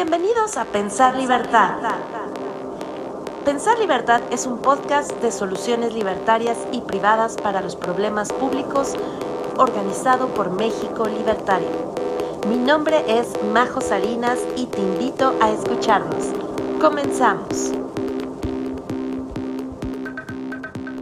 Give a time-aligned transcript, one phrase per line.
[0.00, 1.72] Bienvenidos a Pensar Libertad.
[3.44, 8.94] Pensar Libertad es un podcast de soluciones libertarias y privadas para los problemas públicos
[9.56, 11.66] organizado por México Libertario.
[12.48, 16.26] Mi nombre es Majo Salinas y te invito a escucharnos.
[16.80, 17.72] Comenzamos.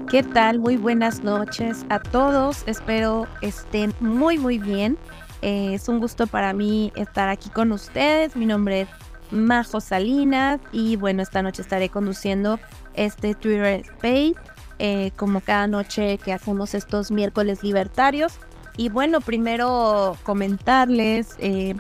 [0.09, 0.59] ¿Qué tal?
[0.59, 2.63] Muy buenas noches a todos.
[2.65, 4.97] Espero estén muy muy bien.
[5.43, 8.37] Eh, es un gusto para mí estar aquí con ustedes.
[8.37, 8.89] Mi nombre es
[9.31, 12.59] Majo Salinas y bueno, esta noche estaré conduciendo
[12.95, 14.35] este Twitter Space
[14.79, 18.35] eh, como cada noche que hacemos estos miércoles libertarios.
[18.77, 21.75] Y bueno, primero comentarles eh,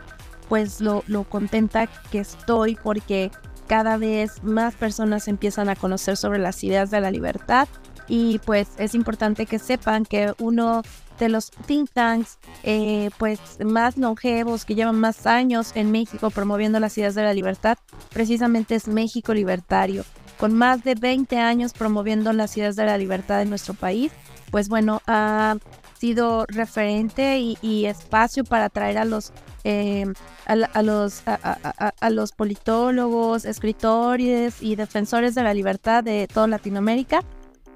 [0.48, 3.30] pues lo, lo contenta que estoy porque
[3.66, 7.68] cada vez más personas empiezan a conocer sobre las ideas de la libertad
[8.08, 10.82] y pues es importante que sepan que uno
[11.18, 16.80] de los think tanks eh, pues más longevos que llevan más años en México promoviendo
[16.80, 17.78] las ideas de la libertad
[18.12, 20.04] precisamente es México Libertario.
[20.38, 24.12] Con más de 20 años promoviendo las ideas de la libertad en nuestro país
[24.50, 25.56] pues bueno ha
[25.98, 29.32] sido referente y, espacio para atraer a los
[29.64, 30.04] eh,
[30.44, 37.22] a, los a, los politólogos escritores y defensores de la libertad de toda Latinoamérica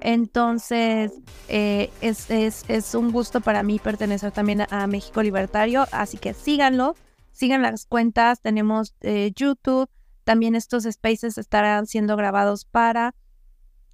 [0.01, 1.11] entonces,
[1.47, 6.95] eh, es, un gusto para mí pertenecer también a, México Libertario, así que síganlo,
[7.31, 9.89] sigan las cuentas, tenemos eh, YouTube,
[10.23, 13.13] también estos spaces estarán siendo grabados para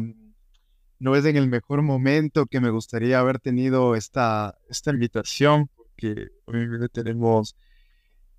[1.00, 6.28] no es en el mejor momento que me gustaría haber tenido esta, esta invitación, porque
[6.46, 7.56] obviamente tenemos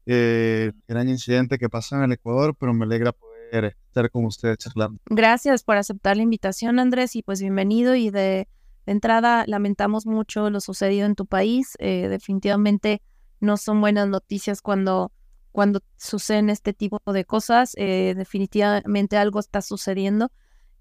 [0.06, 4.26] eh, el gran incidente que pasó en el Ecuador, pero me alegra poder estar con
[4.26, 5.00] ustedes charlando.
[5.06, 7.94] Gracias por aceptar la invitación, Andrés, y pues bienvenido.
[7.94, 8.46] Y de,
[8.86, 11.76] entrada, lamentamos mucho lo sucedido en tu país.
[11.78, 13.02] Eh, definitivamente
[13.40, 15.12] no son buenas noticias cuando,
[15.52, 17.72] cuando suceden este tipo de cosas.
[17.76, 20.30] Eh, definitivamente algo está sucediendo.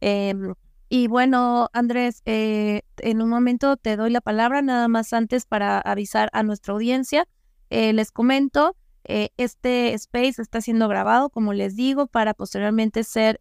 [0.02, 0.54] Em,
[0.90, 5.80] y bueno, Andrés, eh, en un momento te doy la palabra, nada más antes para
[5.80, 7.28] avisar a nuestra audiencia.
[7.70, 13.40] Eh, les comento, eh, este space está siendo grabado, como les digo, para posteriormente ser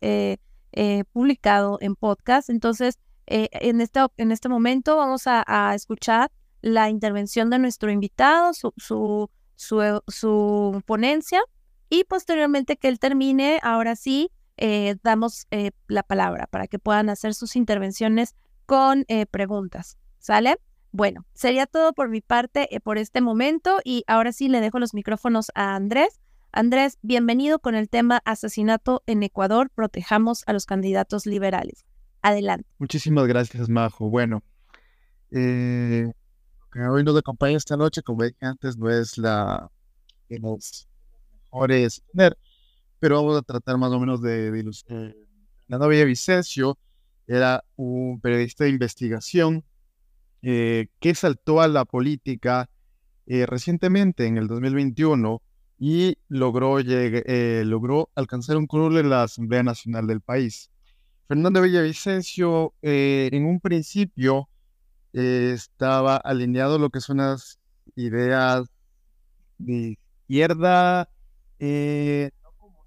[1.12, 2.50] publicado en podcast.
[2.50, 6.30] Entonces, en, este, en este momento vamos a, escuchar
[6.60, 11.40] la intervención de nuestro invitado, su, su, su, su ponencia,
[11.88, 17.08] y posteriormente que él termine, ahora sí, eh, damos eh, la palabra para que puedan
[17.08, 18.34] hacer sus intervenciones
[18.66, 19.98] con eh, preguntas.
[20.18, 20.58] ¿Sale?
[20.90, 24.94] Bueno, sería todo por mi parte por este momento y ahora sí le dejo los
[24.94, 26.20] micrófonos a Andrés.
[26.50, 31.84] Andrés, bienvenido con el tema asesinato en Ecuador, protejamos a los candidatos liberales.
[32.22, 32.68] Adelante.
[32.78, 34.08] Muchísimas gracias, Majo.
[34.08, 34.42] Bueno,
[35.30, 36.10] eh,
[36.74, 39.70] hoy nos acompaña esta noche, como dije antes, no es la
[40.28, 40.88] que los
[41.44, 42.02] mejores
[43.00, 45.14] pero vamos a tratar más o menos de, ilustrar.
[45.68, 46.78] La novia Vicencio
[47.26, 49.64] era un periodista de investigación
[50.42, 52.70] eh, que saltó a la política
[53.26, 55.42] eh, recientemente, en el 2021,
[55.78, 60.70] y logró, eh, logró alcanzar un curul en la Asamblea Nacional del país.
[61.28, 64.48] Fernando Villavicencio en un principio
[65.12, 67.60] estaba alineado lo que son las
[67.94, 68.66] ideas
[69.58, 69.98] de
[70.28, 71.08] izquierda,
[71.58, 72.30] eh,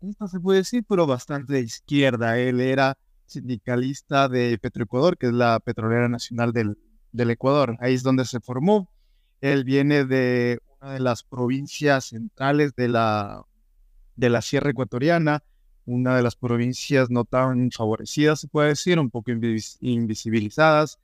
[0.01, 2.37] comunista se puede decir, pero bastante de izquierda.
[2.39, 6.77] Él era sindicalista de Petroecuador, que es la petrolera nacional del,
[7.11, 7.77] del Ecuador.
[7.79, 8.89] Ahí es donde se formó.
[9.41, 13.45] Él viene de una de las provincias centrales de la,
[14.15, 15.43] de la Sierra Ecuatoriana,
[15.85, 19.31] una de las provincias no tan favorecidas, se puede decir, un poco
[19.81, 20.99] invisibilizadas.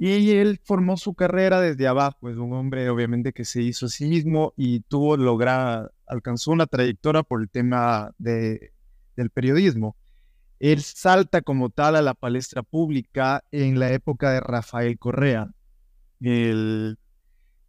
[0.00, 3.88] Y él formó su carrera desde abajo, es un hombre obviamente que se hizo a
[3.88, 8.72] sí mismo y tuvo, lograr, alcanzó una trayectoria por el tema de,
[9.16, 9.96] del periodismo.
[10.60, 15.50] Él salta como tal a la palestra pública en la época de Rafael Correa,
[16.20, 16.96] el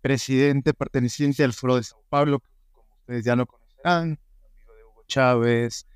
[0.01, 5.03] presidente perteneciente al Foro de Sao Paulo, como ustedes ya lo conocerán, amigo de Hugo
[5.07, 5.87] Chávez,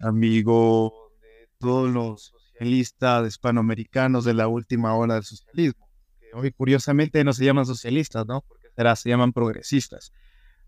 [0.00, 5.88] amigo de todos los socialistas hispanoamericanos de la última ola del socialismo,
[6.18, 8.42] que hoy curiosamente no se llaman socialistas, ¿no?
[8.42, 10.12] Porque será, se llaman progresistas.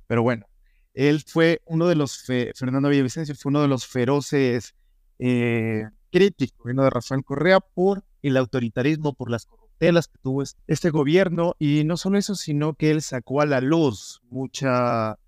[0.07, 0.47] Pero bueno,
[0.95, 4.75] él fue uno de los, Fernando Villavicencio fue uno de los feroces
[5.19, 10.91] eh, críticos, vino de Rafael Correa por el autoritarismo, por las corruptelas que tuvo este
[10.91, 15.19] gobierno, y no solo eso, sino que él sacó a la luz mucha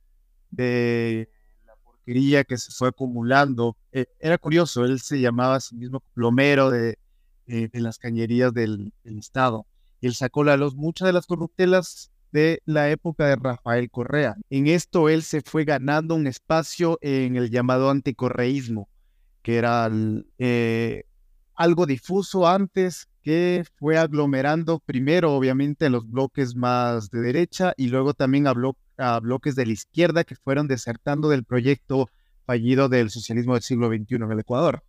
[0.51, 1.29] de
[2.05, 3.77] quería que se fue acumulando.
[3.93, 6.99] Eh, era curioso, él se llamaba a sí mismo plomero de,
[7.47, 9.67] eh, de las cañerías del, Estado.
[10.01, 14.37] Él sacó la luz muchas de las corruptelas de la época de Rafael Correa.
[14.49, 18.89] En esto él se fue ganando un espacio en el llamado anticorreísmo,
[19.43, 19.91] que era
[20.39, 21.05] eh,
[21.55, 27.89] algo difuso antes, que fue aglomerando primero obviamente en los bloques más de derecha y
[27.89, 28.55] luego también a,
[28.99, 32.09] a bloques de la izquierda que fueron desertando del proyecto
[32.45, 34.83] fallido del socialismo del siglo XXI en el Ecuador.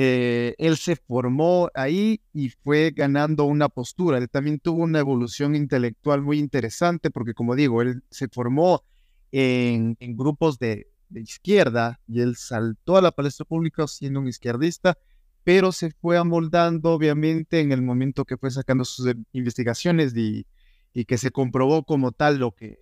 [0.00, 4.18] Eh, él se formó ahí y fue ganando una postura.
[4.18, 8.84] Él también tuvo una evolución intelectual muy interesante porque, como digo, él se formó
[9.32, 14.96] en, grupos de, izquierda y él saltó a la palestra pública siendo un izquierdista,
[15.48, 20.44] pero se fue amoldando, obviamente, en el momento que fue sacando sus investigaciones y,
[21.06, 22.78] que se comprobó como tal lo que,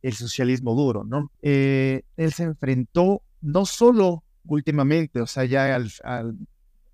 [0.00, 1.30] el socialismo duro, ¿no?
[1.42, 6.38] Eh, él se enfrentó no solo últimamente, o sea, ya al,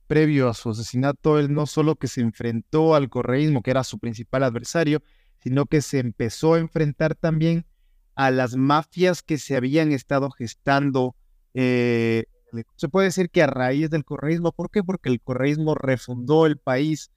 [0.08, 4.00] previo a su asesinato, él no solo que se enfrentó al correísmo, que era su
[4.00, 5.00] principal adversario,
[5.44, 7.66] sino que se empezó a enfrentar también
[8.16, 11.14] a las mafias que se habían estado gestando.
[11.54, 12.24] Eh,
[12.76, 14.82] se puede decir que a raíz del correísmo, ¿por qué?
[14.82, 17.10] Porque el correísmo refundó el país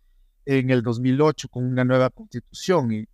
[0.45, 3.05] en el 2008 con una nueva constitución y,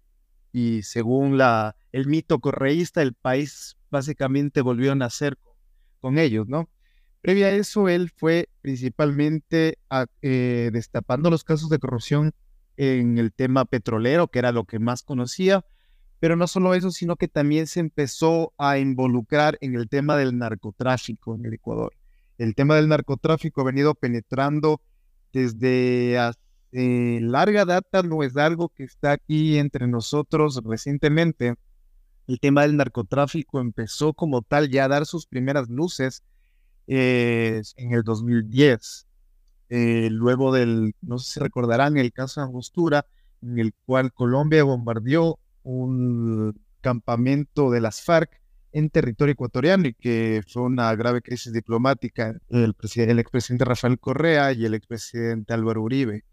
[0.51, 5.37] y según la, el mito correísta, el país básicamente volvió a nacer
[5.99, 6.69] con, ellos, ¿no?
[7.21, 9.77] Previa a eso, él fue principalmente
[10.21, 12.33] eh, destapando los casos de corrupción
[12.77, 15.65] en el tema petrolero, que era lo que más conocía,
[16.19, 20.37] pero no solo eso, sino que también se empezó a involucrar en el tema del
[20.37, 21.93] narcotráfico en el Ecuador.
[22.37, 24.81] El tema del narcotráfico ha venido penetrando
[25.33, 31.55] desde hace larga data, no es algo que está aquí entre nosotros recientemente,
[32.27, 36.23] el tema del narcotráfico empezó como tal ya a dar sus primeras luces
[36.87, 39.07] eh, en el 2010.
[39.69, 43.05] Eh, luego del, no sé si recordarán, el caso de Angostura,
[43.41, 50.43] en el cual Colombia bombardeó un campamento de las FARC en territorio ecuatoriano y que
[50.47, 52.75] fue una grave crisis diplomática el,
[53.19, 56.23] expresidente Rafael Correa y el expresidente Álvaro Uribe.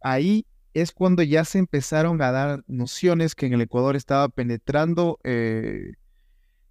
[0.00, 5.18] Ahí es cuando ya se empezaron a dar nociones que en el Ecuador estaba penetrando
[5.24, 5.92] eh,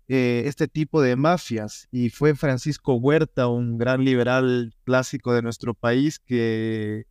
[0.08, 1.88] eh, este tipo de mafias.
[1.92, 7.06] Y fue Francisco Huerta, un gran liberal clásico de nuestro país que,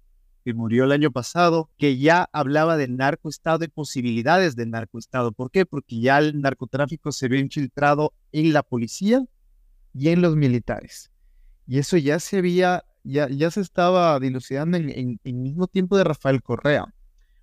[0.47, 5.33] que murió el año pasado, que ya hablaba del narcoestado y posibilidades del narcoestado.
[5.33, 5.67] ¿Por qué?
[5.67, 9.25] Porque ya el narcotráfico se ve infiltrado en la policía
[9.93, 11.11] y en los militares.
[11.67, 16.41] Y eso ya se había ya, se estaba dilucidando en, el mismo tiempo de Rafael
[16.41, 16.95] Correa.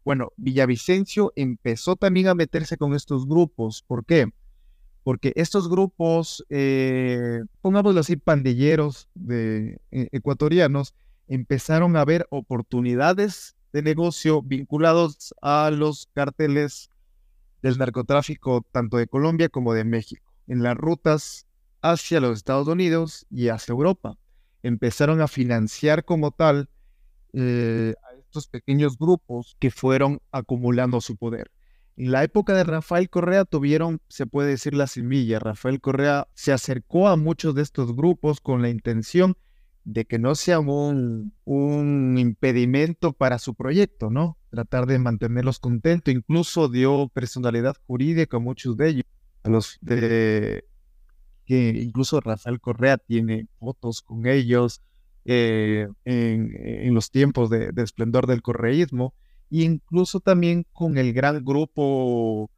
[0.05, 3.83] Bueno, Villavicencio empezó también a meterse con estos grupos.
[3.85, 4.29] ¿Por qué?
[5.03, 10.95] Porque estos grupos, eh, pongámoslo así, pandilleros de, eh, ecuatorianos,
[11.27, 16.89] empezaron a ver oportunidades de negocio vinculados a los cárteles
[17.61, 21.47] del narcotráfico tanto de Colombia como de México, en las rutas
[21.81, 24.17] hacia los Estados Unidos y hacia Europa
[24.63, 26.69] empezaron a financiar como tal
[27.33, 31.51] eh, a estos pequeños grupos que fueron acumulando su poder.
[31.95, 35.37] En la época de Rafael Correa tuvieron, se puede decir, la semilla.
[35.37, 39.37] Rafael Correa se acercó a muchos de estos grupos con la intención de
[40.07, 44.37] que no sea un, un impedimento para su proyecto, ¿no?
[44.53, 49.05] tratar de mantenerlos contentos, incluso dio personalidad jurídica a muchos de ellos,
[49.41, 50.63] a los de
[51.45, 54.81] que incluso Rafael Correa tiene fotos con ellos
[55.25, 59.15] eh, en, los tiempos de, esplendor del correísmo,
[59.49, 62.51] e incluso también con el gran grupo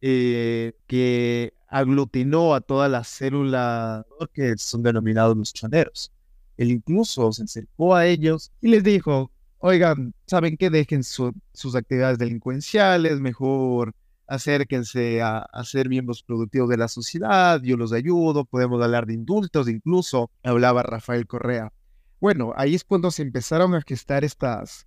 [0.00, 6.12] eh, que aglutinó a todas las células que son denominados los choneros.
[6.60, 10.68] Él incluso se acercó a ellos y les dijo, oigan, ¿saben qué?
[10.68, 13.94] Dejen sus actividades delincuenciales, mejor
[14.26, 19.14] acérquense a, a, ser miembros productivos de la sociedad, yo los ayudo, podemos hablar de
[19.14, 21.72] indultos, incluso hablaba Rafael Correa.
[22.20, 24.86] Bueno, ahí es cuando se empezaron a gestar estas,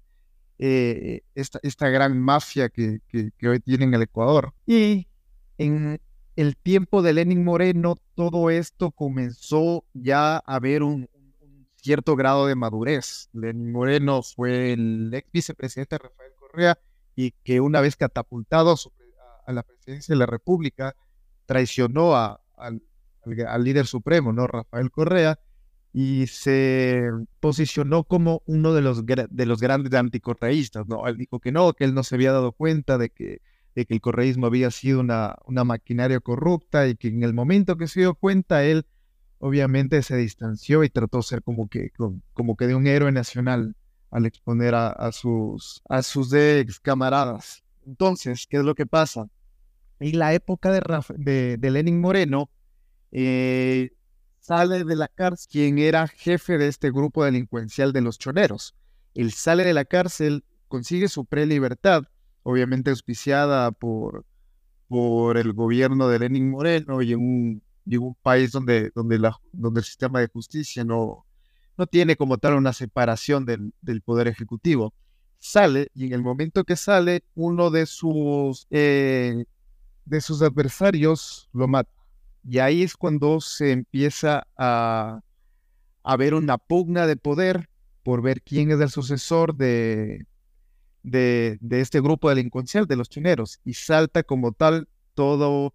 [0.60, 4.54] eh, esta, esta, gran mafia que, que, hoy tiene en el Ecuador.
[4.68, 5.08] Y
[5.58, 6.00] en
[6.36, 11.10] el tiempo de Lenin Moreno, todo esto comenzó ya a ver un,
[11.84, 13.30] cierto grado de madurez.
[13.34, 16.80] Lenin Moreno fue el ex vicepresidente Rafael Correa
[17.16, 18.76] y que una vez catapultado
[19.46, 20.96] a la presidencia de la República,
[21.46, 22.82] traicionó a, al,
[23.64, 24.48] líder supremo, ¿no?
[24.48, 25.40] Rafael Correa,
[25.92, 27.04] y se
[27.40, 31.06] posicionó como uno de los, de los grandes anticorreístas, ¿no?
[31.08, 33.42] Él dijo que no, que él no se había dado cuenta de que,
[33.76, 37.78] de que el correísmo había sido una, una maquinaria corrupta y que en el momento
[37.78, 38.86] que se dio cuenta, él
[39.44, 41.92] obviamente se distanció y trató de ser como que,
[42.32, 43.76] como que de un héroe nacional
[44.10, 47.62] al exponer a, sus, a sus ex camaradas.
[47.86, 49.28] Entonces, ¿qué es lo que pasa?
[50.00, 52.50] En la época de, de, Lenin Moreno,
[53.12, 53.92] eh,
[54.40, 58.76] sale de la cárcel quien era jefe de este grupo delincuencial de los choneros.
[59.14, 62.04] Él sale de la cárcel, consigue su prelibertad,
[62.44, 64.26] obviamente auspiciada por,
[64.88, 70.20] por el gobierno de Lenin Moreno y en un, un país donde, donde el sistema
[70.20, 71.26] de justicia no,
[71.78, 74.94] no tiene como tal una separación del, del poder ejecutivo
[75.44, 79.44] sale y en el momento que sale, uno de sus, eh,
[80.06, 81.92] de sus adversarios lo mata.
[82.48, 85.20] Y ahí es cuando se empieza a,
[86.04, 87.70] a ver una pugna de poder
[88.04, 90.26] por ver quién es el sucesor de,
[91.04, 93.60] de, de este grupo delincuencial de los chineros.
[93.66, 95.74] Y salta como tal todo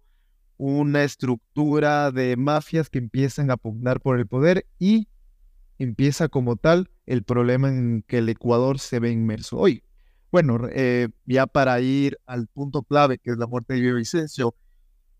[0.59, 5.07] una estructura de mafias que empiezan a pugnar por el poder y
[5.77, 9.83] empieza como tal el problema en que el Ecuador se ve inmerso hoy.
[10.33, 14.53] Bueno, eh, ya para ir al punto clave, que es la muerte de Vicencio,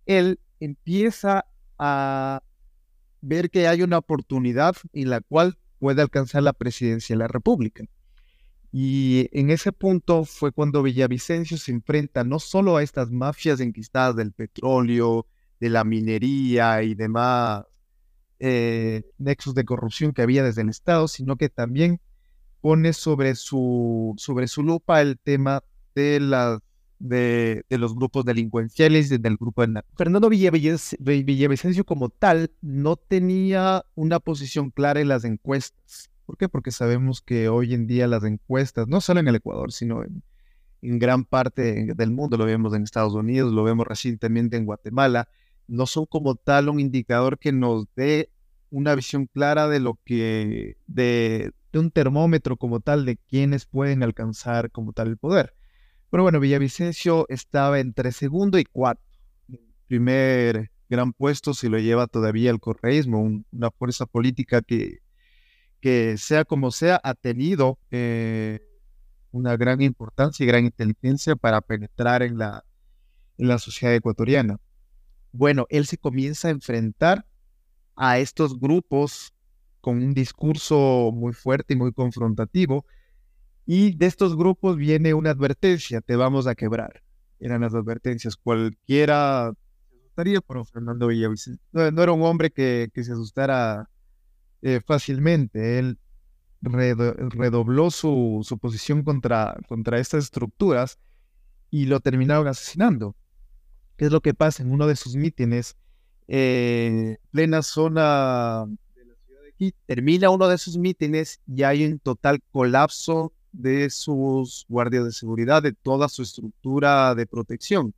[0.05, 1.46] él empieza
[1.77, 2.43] a
[3.22, 7.86] ver que hay una oportunidad en la cual puede alcanzar la presidencia de la República.
[8.72, 14.16] Y en ese punto fue cuando Villavicencio se enfrenta no solo a estas mafias enquistadas
[14.16, 15.26] del petróleo,
[15.60, 17.66] de la minería y demás
[18.40, 22.00] eh, nexos de corrupción que había desde el Estado, sino que también
[22.62, 25.64] pone sobre su, sobre su lupa el tema
[25.96, 26.60] de, la,
[27.00, 34.20] de, de los grupos delincuenciales, del grupo de Fernando Villavicencio como tal no tenía una
[34.20, 36.09] posición clara en las encuestas.
[36.30, 36.48] ¿Por qué?
[36.48, 40.22] Porque sabemos que hoy en día las encuestas, no solo en el Ecuador, sino en,
[41.00, 45.28] gran parte del mundo, lo vemos en Estados Unidos, lo vemos recientemente en Guatemala,
[45.68, 48.30] no son como tal un indicador que nos dé
[48.70, 54.70] una visión clara de lo que, de, un termómetro como tal de quienes pueden alcanzar
[54.70, 55.56] como tal el poder.
[56.12, 59.02] Pero bueno, Villavicencio estaba entre segundo y cuarto.
[59.88, 63.20] Primer gran puesto se lo lleva todavía el correísmo,
[63.52, 65.00] una fuerza política que,
[65.82, 68.60] que sea como sea, ha tenido eh,
[69.32, 72.66] una gran importancia y gran inteligencia para penetrar en la,
[73.38, 74.60] en la sociedad ecuatoriana
[75.32, 77.26] bueno, él se comienza a enfrentar
[77.96, 79.34] a estos grupos
[79.82, 82.86] con un discurso muy fuerte y muy confrontativo.
[83.66, 87.04] Y de estos grupos viene una advertencia, te vamos a quebrar.
[87.40, 88.36] Eran las advertencias.
[88.36, 89.54] Cualquiera
[89.90, 93.88] se asustaría, pero Fernando Villavicencio no, era un hombre que, se asustara
[94.62, 95.80] eh, fácilmente.
[95.80, 95.98] Él
[96.62, 101.00] redobló su, su posición contra, contra estas estructuras
[101.72, 103.16] y lo terminaron asesinando.
[103.96, 105.75] ¿Qué es lo que pasa en uno de sus mítines?
[106.28, 109.78] Eh, plena zona de la ciudad de Quito.
[109.86, 115.63] Termina uno de sus mítines y hay un total colapso de sus guardias de seguridad,
[115.63, 117.94] de toda su estructura de protección.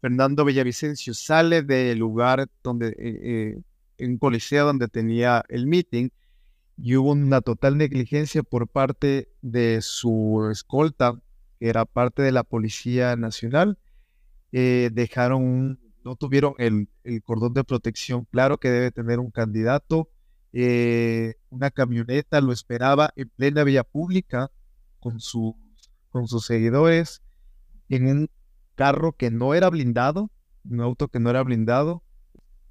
[0.00, 3.58] Fernando Villavicencio sale del lugar donde, eh, eh,
[4.00, 6.10] en coliseo donde tenía el meeting
[6.76, 11.20] y hubo una total negligencia por parte de su escolta,
[11.58, 13.78] que era parte de la Policía Nacional,
[14.52, 16.88] eh, dejaron, no tuvieron el,
[17.24, 20.08] cordón de protección claro que debe tener un candidato.
[20.52, 24.50] Eh, una camioneta lo esperaba en plena vía pública
[24.98, 25.54] con sus
[26.10, 27.22] con sus seguidores
[27.88, 28.30] en un
[28.74, 30.30] carro que no era blindado,
[30.64, 32.02] un auto que no era blindado.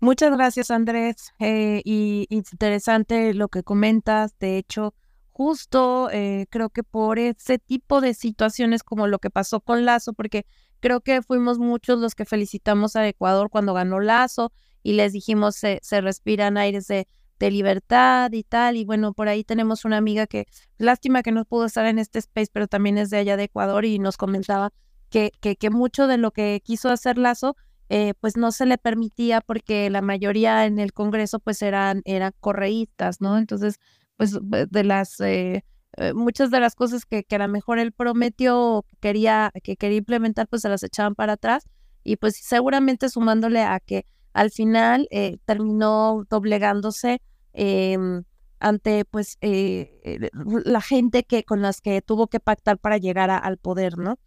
[0.01, 1.33] Muchas gracias, Andrés.
[1.39, 4.37] Eh, y interesante lo que comentas.
[4.39, 4.93] De hecho,
[5.31, 10.13] justo eh, creo que por ese tipo de situaciones como lo que pasó con Lazo,
[10.13, 10.45] porque
[10.79, 14.51] creo que fuimos muchos los que felicitamos a Ecuador cuando ganó Lazo
[14.83, 17.07] y les dijimos se, se respiran aires de,
[17.39, 18.75] libertad y tal.
[18.75, 20.45] Y bueno, por ahí tenemos una amiga que,
[20.77, 23.85] lástima que no pudo estar en este space, pero también es de allá de Ecuador
[23.85, 24.71] y nos comentaba
[25.09, 27.55] que, que, que mucho de lo que quiso hacer Lazo,
[27.89, 32.33] eh, pues no se le permitía porque la mayoría en el Congreso pues eran, eran
[32.39, 33.37] correístas, ¿no?
[33.37, 33.79] Entonces,
[34.17, 35.19] pues de las...
[35.19, 35.63] Eh,
[35.97, 39.97] eh, muchas de las cosas que, que a lo mejor él prometió quería, que quería
[39.97, 41.67] implementar, pues se las echaban para atrás
[42.03, 47.21] y pues seguramente sumándole a que al final eh, terminó doblegándose
[47.53, 48.23] em,
[48.59, 50.29] ante pues eh,
[50.63, 54.19] la gente que con las que tuvo que pactar para llegar al poder, ¿no?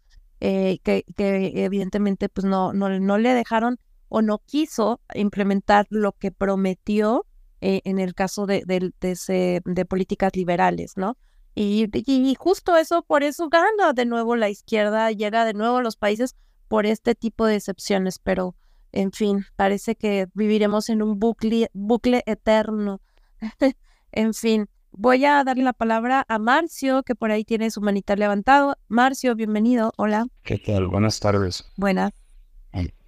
[0.83, 6.31] Que, que, evidentemente pues no, no, no le dejaron o no quiso implementar lo que
[6.31, 7.25] prometió
[7.61, 11.17] en el caso de, de, de, de políticas liberales, ¿no?
[11.55, 15.81] Y, y, justo eso, por eso gana de nuevo la izquierda, llega de nuevo a
[15.83, 16.35] los países
[16.67, 18.55] por este tipo de excepciones, pero
[18.91, 23.01] en fin, parece que viviremos en un bucle, bucle eterno.
[24.11, 28.15] en fin, voy a darle la palabra a Marcio, que por ahí tiene su manita
[28.15, 28.77] levantado.
[28.87, 30.27] Marcio, bienvenido, hola.
[30.43, 30.87] ¿Qué tal?
[30.87, 31.65] Buenas tardes.
[31.77, 32.13] Buenas.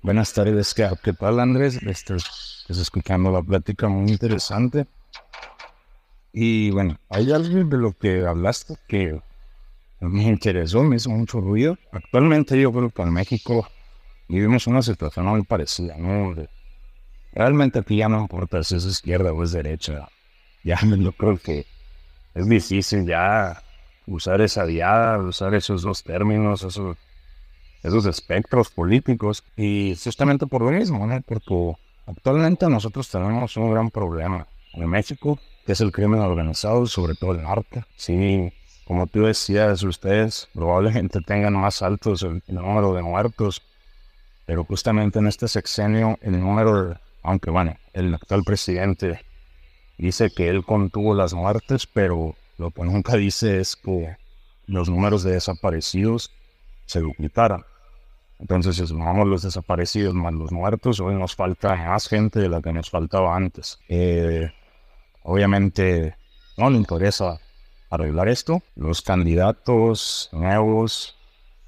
[0.02, 1.82] Buenas tardes, ¿qué, tal Andrés?
[1.82, 4.86] Estoy, estoy escuchando la plática muy interesante.
[6.32, 9.20] Y bueno, hay algo de lo que hablaste que
[10.02, 11.80] me interesó, me hizo mucho ruido.
[11.92, 13.68] Actualmente yo creo que en México
[14.28, 16.36] vivimos una situación muy parecida, ¿no?
[17.34, 20.08] Realmente aquí ya no importa si es izquierda o es derecha.
[20.64, 21.66] Ya yo creo que
[22.36, 23.64] es difícil ya
[24.06, 26.98] usar esa diada, usar esos dos términos, esos,
[27.82, 29.44] esos espectros políticos.
[29.56, 31.20] Y justamente por lo mismo, ¿no?
[31.22, 37.16] Porque actualmente nosotros tenemos un gran problema en México que es el crimen organizado, sobre
[37.16, 37.84] todo el norte.
[37.96, 38.54] Sí,
[38.86, 43.64] como tú decías, ustedes probablemente tengan más altos el, número de muertos,
[44.46, 49.26] pero justamente en este sexenio el número, aunque bueno, el actual presidente
[49.98, 54.18] dice que él contuvo las muertes, pero lo que nunca dice es que
[54.68, 56.32] los números de desaparecidos
[56.86, 57.64] se duplicaran.
[58.40, 62.62] Entonces, si sumamos los desaparecidos más los muertos, hoy nos falta más gente de la
[62.62, 63.80] que nos faltaba antes.
[63.88, 64.52] Eh,
[65.28, 66.16] Obviamente
[66.56, 67.40] no le interesa
[67.90, 68.62] arreglar esto.
[68.76, 71.18] Los candidatos nuevos,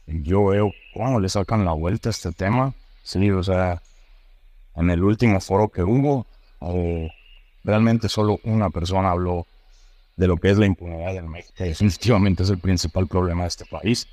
[0.06, 2.76] yo veo cómo le sacan la vuelta a este tema.
[3.02, 3.82] Sí, o sea,
[4.76, 6.28] en el último foro que hubo,
[6.62, 7.10] eh,
[7.68, 9.46] realmente solo una persona habló
[10.16, 13.66] de lo que es la impunidad en México, definitivamente es el principal problema de este
[13.66, 14.08] país.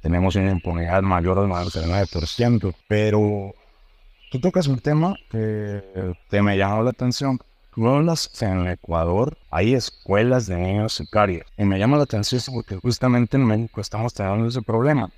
[0.00, 3.54] Tenemos una impunidad mayor del 99%, pero
[4.30, 7.38] tú tocas un tema que te me llamó la atención,
[7.76, 11.46] en Ecuador hay escuelas de niños sicarios.
[11.58, 15.10] Y me llama la atención porque justamente en México estamos teniendo ese problema.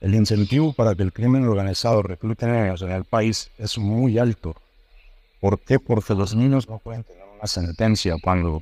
[0.00, 4.56] el incentivo para que el crimen organizado reclute niños en el país es muy alto.
[5.46, 5.78] ¿Por qué?
[5.78, 8.60] Porque los niños no pueden tener una sentencia cuando,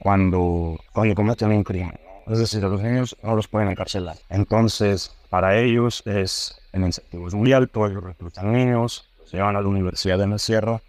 [0.00, 1.96] cuando, cuando cometen un crimen.
[2.26, 4.16] Es decir, los niños no los pueden encarcelar.
[4.30, 9.60] Entonces, para ellos es el incentivo es muy alto, ellos reclutan niños, los llevan a
[9.60, 10.82] la Universidad de la Sierra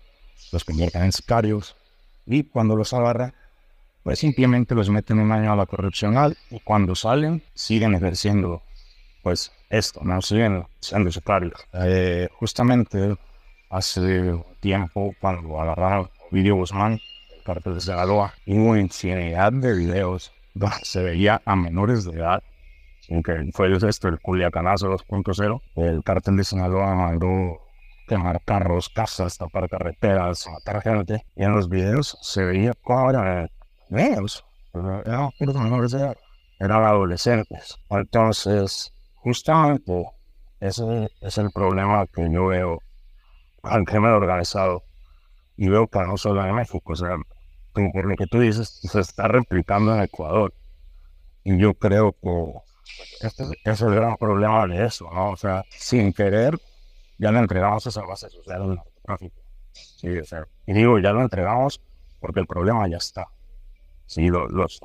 [0.51, 1.75] los convierten en sicarios
[2.25, 3.35] y cuando los agarran,
[4.01, 6.15] pues simplemente los meten un año a la corrupción
[6.49, 8.63] y cuando salen siguen ejerciendo
[9.21, 11.53] pues esto, no siguen siendo sicarios.
[11.73, 13.15] Eh, justamente
[13.69, 16.99] hace tiempo cuando agarraron Video Guzmán,
[17.35, 22.43] el cartel de Sinaloa, hubo infinidad de videos donde se veía a menores de edad
[23.07, 27.59] que fue esto, el Culiacanazo 2.0, el cartel de Sinaloa mandó
[28.07, 31.25] quemar carros, casas, tapar carreteras, matar gente.
[31.35, 33.49] Y en los videos se veía como eran
[33.89, 37.77] niños, eran adolescentes.
[37.89, 40.05] Entonces, justamente
[40.59, 42.79] ese es el problema que yo veo
[43.65, 44.83] al crimen organizado.
[45.57, 47.17] Y veo que no solo en México, o sea,
[47.71, 50.53] como por lo que tú dices, se está replicando en Ecuador.
[51.43, 52.53] Y yo creo que
[53.21, 55.31] este, es el gran problema de eso, ¿no?
[55.31, 56.59] O sea, sin querer,
[57.17, 59.41] ya lo entregamos esa base social del narcotráfico.
[59.71, 60.07] Sí,
[60.67, 61.81] y digo, ya lo entregamos
[62.19, 63.27] porque el problema ya está.
[64.05, 64.79] Sí, los, los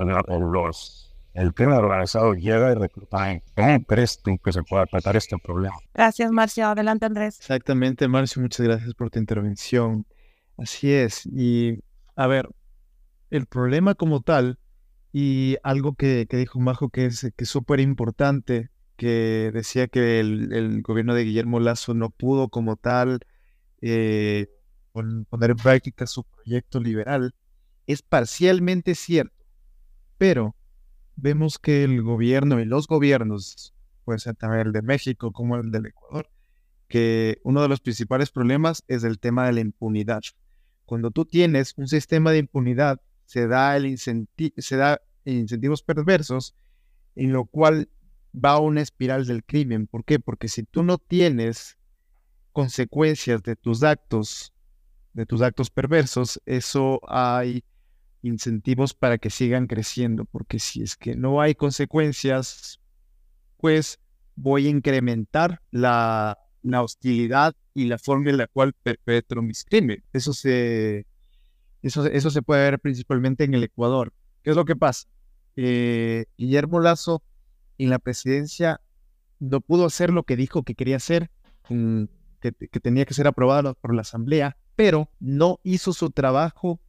[1.34, 3.40] el crimen organizado llega y recluta.
[3.54, 5.76] ¿Cómo crees tú que se puede tratar este problema?
[5.94, 6.66] Gracias, Marcio.
[6.66, 7.38] Adelante, Andrés.
[7.38, 8.42] Exactamente, Marcio.
[8.42, 10.06] Muchas gracias por tu intervención.
[10.56, 11.24] Así es.
[11.26, 11.78] Y,
[12.16, 12.48] a ver,
[13.30, 14.58] el problema como tal
[15.12, 21.14] Y algo que, dijo Majo que es que súper importante, que decía que el, gobierno
[21.14, 23.20] de Guillermo Lazo no pudo como tal
[23.82, 24.48] eh,
[24.92, 27.34] poner en práctica su proyecto liberal,
[27.86, 29.44] es parcialmente cierto,
[30.18, 30.54] pero
[31.20, 33.74] vemos que el gobierno y los gobiernos,
[34.18, 36.28] ser también el de México como el del Ecuador,
[36.88, 40.22] que uno de los principales problemas es el tema de la impunidad.
[40.85, 46.56] Cuando tú tienes un sistema de impunidad, se da, el se da incentivos perversos,
[47.14, 47.88] en lo cual
[48.35, 49.87] va una espiral del crimen.
[49.87, 50.18] ¿Por qué?
[50.18, 51.78] Porque si tú no tienes
[52.52, 54.52] consecuencias de tus actos,
[55.12, 57.62] de tus actos perversos, eso hay
[58.22, 62.80] incentivos para que sigan creciendo, porque si es que no hay consecuencias,
[63.56, 63.98] pues
[64.37, 70.04] voy a incrementar la, hostilidad y la forma en la cual perpetro mis crímenes.
[70.12, 71.06] Eso se,
[71.83, 74.12] eso, eso se puede ver principalmente en el Ecuador.
[74.42, 75.09] ¿Qué es lo que pasa?
[75.56, 77.22] Eh, Guillermo Lazo
[77.78, 78.80] en la presidencia
[79.38, 81.30] no pudo hacer lo que dijo que quería hacer,
[81.68, 86.80] que, que tenía que ser aprobado por la Asamblea, pero no hizo su trabajo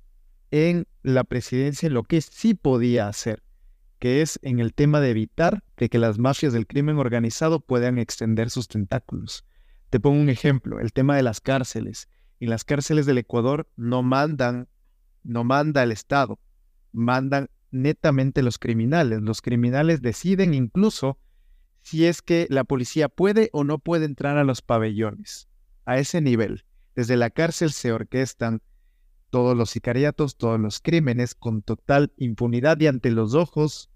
[0.51, 3.41] en la presidencia lo que sí podía hacer,
[3.99, 7.97] que es en el tema de evitar de que las mafias del crimen organizado puedan
[7.97, 9.45] extender sus tentáculos.
[9.89, 12.09] Te pongo un ejemplo, el tema de las cárceles.
[12.39, 14.67] En las cárceles del Ecuador no mandan,
[15.23, 16.39] no manda el Estado,
[16.91, 19.21] mandan netamente los criminales.
[19.21, 21.17] Los criminales deciden incluso
[21.81, 25.47] si es que la policía puede o no puede entrar a los pabellones.
[25.85, 28.61] A ese nivel, desde la cárcel se orquestan
[29.31, 33.89] todos los sicariatos, todos los crímenes con total impunidad y ante los ojos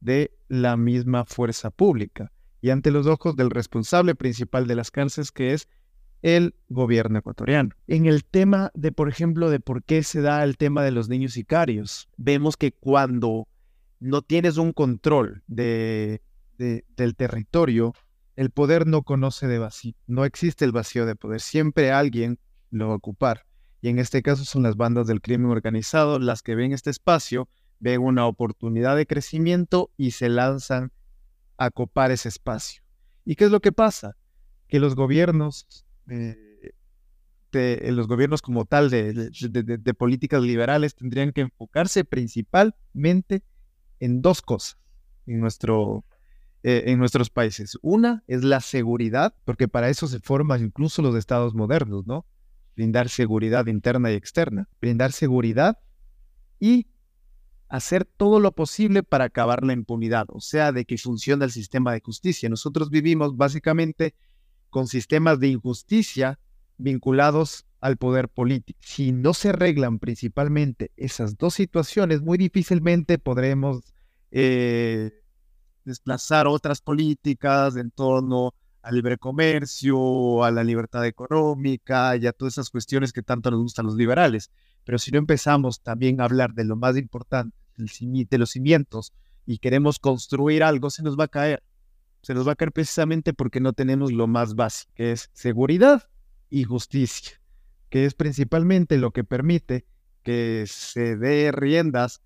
[0.00, 5.30] de la misma fuerza pública y ante los ojos del responsable principal de las cárceles
[5.30, 5.68] que es
[6.22, 7.70] el gobierno ecuatoriano.
[7.86, 11.08] En el tema de, por ejemplo, de por qué se da el tema de los
[11.08, 13.48] niños sicarios, vemos que cuando
[14.00, 16.22] no tienes un control de,
[16.58, 17.94] del territorio,
[18.36, 22.38] el poder no conoce de vacío, no existe el vacío de poder, siempre alguien
[22.70, 23.44] lo va a ocupar.
[23.80, 27.48] Y en este caso son las bandas del crimen organizado las que ven este espacio,
[27.78, 30.92] ven una oportunidad de crecimiento y se lanzan
[31.56, 32.82] a copar ese espacio.
[33.24, 34.16] ¿Y qué es lo que pasa?
[34.68, 35.86] Que los gobiernos
[37.52, 43.42] de, los gobiernos como tal de, políticas liberales tendrían que enfocarse principalmente
[43.98, 44.78] en dos cosas
[45.26, 46.04] en, nuestro,
[46.62, 47.78] eh, en nuestros países.
[47.82, 52.26] Una es la seguridad, porque para eso se forman incluso los estados modernos, ¿no?
[52.80, 54.66] Brindar seguridad interna y externa.
[54.80, 55.78] Brindar seguridad
[56.58, 56.86] y
[57.68, 61.92] hacer todo lo posible para acabar la impunidad, o sea, de que funcione el sistema
[61.92, 62.48] de justicia.
[62.48, 64.14] Nosotros vivimos básicamente
[64.70, 66.38] con sistemas de injusticia
[66.78, 68.80] vinculados al poder político.
[68.82, 73.92] Si no se arreglan principalmente esas dos situaciones, muy difícilmente podremos
[74.30, 75.20] eh,
[75.84, 82.54] desplazar otras políticas en torno al libre comercio, a la libertad económica y a todas
[82.54, 84.50] esas cuestiones que tanto nos gustan los liberales.
[84.84, 89.12] Pero si no empezamos también a hablar de lo más importante, de los cimientos,
[89.46, 91.62] y queremos construir algo, se nos va a caer
[92.22, 96.08] se nos va a caer precisamente porque no tenemos lo más básico, que es seguridad
[96.50, 97.40] y justicia,
[97.88, 99.86] que es principalmente lo que permite
[100.22, 102.20] que se dé riendas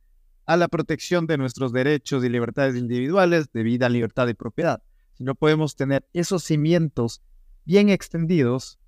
[0.46, 4.82] a la protección de nuestros derechos y libertades individuales de vida, libertad y propiedad.
[5.14, 7.22] Si no podemos tener esos cimientos
[7.64, 8.78] bien extendidos,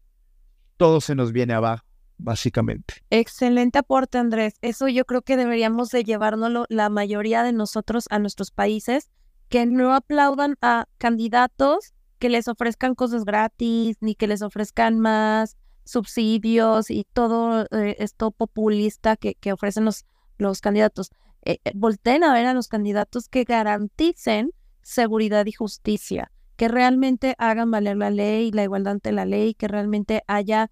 [0.76, 1.84] todo se nos viene abajo,
[2.18, 2.94] básicamente.
[3.10, 4.54] Excelente aporte, Andrés.
[4.60, 9.10] Eso yo creo que deberíamos de llevárnoslo la mayoría de nosotros a nuestros países
[9.48, 15.56] que no aplaudan a candidatos que les ofrezcan cosas gratis, ni que les ofrezcan más
[15.84, 20.04] subsidios y todo eh, esto populista que, que, ofrecen los,
[20.38, 21.10] los candidatos.
[21.42, 24.50] Eh, eh, volteen a ver a los candidatos que garanticen
[24.86, 29.66] seguridad y justicia, que realmente hagan valer la ley, la igualdad ante la ley, que
[29.66, 30.70] realmente haya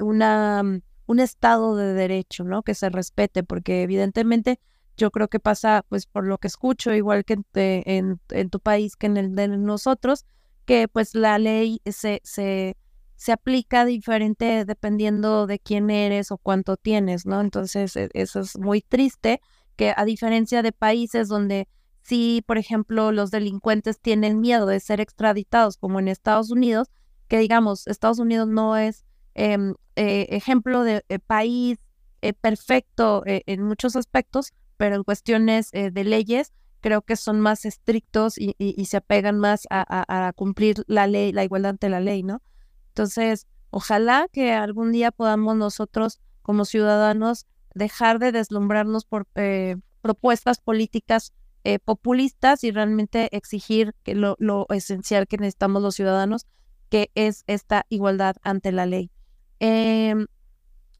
[0.00, 2.62] una, mm, un estado de derecho, ¿no?
[2.62, 4.58] Que se respete, porque evidentemente
[4.96, 8.96] yo creo que pasa, pues por lo que escucho, igual que en, en, tu país
[8.96, 10.24] que en el de nosotros,
[10.64, 12.76] que pues la ley se, se,
[13.14, 17.40] se aplica diferente dependiendo de quién eres o cuánto tienes, ¿no?
[17.40, 19.40] Entonces e, eso es muy triste,
[19.76, 21.68] que a diferencia de países donde
[22.06, 26.88] sí, por ejemplo, los delincuentes tienen miedo de ser extraditados, como en Estados Unidos,
[27.28, 31.78] que digamos, Estados Unidos no es em, eh, ejemplo de, país
[32.22, 37.40] eh, perfecto eh, en muchos aspectos, pero en cuestiones eh, de leyes creo que son
[37.40, 42.22] más estrictos y, se apegan más a, cumplir la ley, la igualdad ante la ley,
[42.22, 42.42] ¿no?
[42.88, 50.60] Entonces, ojalá que algún día podamos nosotros como ciudadanos dejar de deslumbrarnos por, eh, propuestas
[50.60, 51.32] políticas
[51.68, 54.36] eh, populistas y realmente exigir que lo,
[54.68, 56.46] esencial que necesitamos los ciudadanos,
[56.90, 59.10] que es esta igualdad ante la ley.
[59.58, 60.28] Em,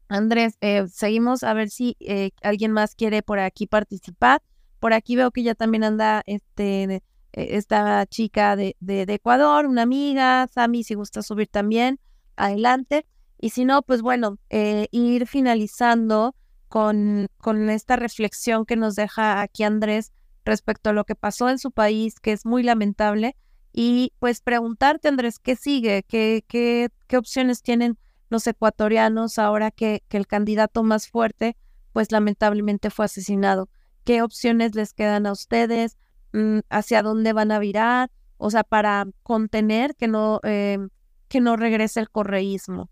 [0.09, 4.41] Andrés, eh, seguimos a ver si eh, alguien más quiere por aquí participar.
[4.81, 7.01] Por aquí veo que ya también anda este,
[7.31, 11.97] esta chica de, de, Ecuador, una amiga, Sami, si gusta subir también,
[12.35, 13.05] adelante.
[13.39, 16.35] Y si no, pues bueno, ir finalizando
[16.67, 20.11] con, con esta reflexión que nos deja aquí Andrés
[20.47, 23.35] respecto a lo que pasó en su país, que es muy lamentable,
[23.71, 26.03] y pues preguntarte, Andrés, ¿qué sigue?
[26.07, 27.97] ¿Qué, qué, qué opciones tienen
[28.29, 31.55] los ecuatorianos ahora que, que el candidato más fuerte,
[31.93, 33.69] pues lamentablemente fue asesinado?
[34.03, 35.97] ¿Qué opciones les quedan a ustedes?
[36.33, 38.09] Mm, ¿Hacia dónde van a virar?
[38.37, 40.79] O sea, para contener que no, eh,
[41.27, 42.89] que no regrese el correísmo.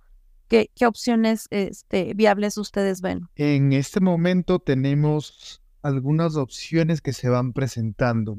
[0.47, 3.27] ¿Qué, ¿Qué, opciones este, viables ustedes ven?
[3.35, 8.37] En este momento tenemos algunas opciones que se van presentando.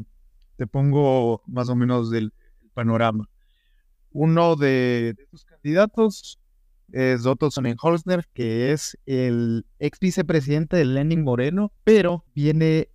[0.57, 2.33] Te pongo más o menos del
[2.75, 3.29] panorama.
[4.11, 6.41] Uno de, estos candidatos
[6.91, 12.89] es Otto Sonnenholzner, que es el ex vicepresidente de Lenin Moreno, pero viene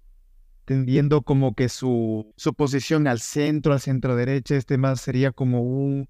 [0.66, 5.62] tendiendo como que su, su posición al centro, al centro derecha, este más sería como
[5.62, 6.10] un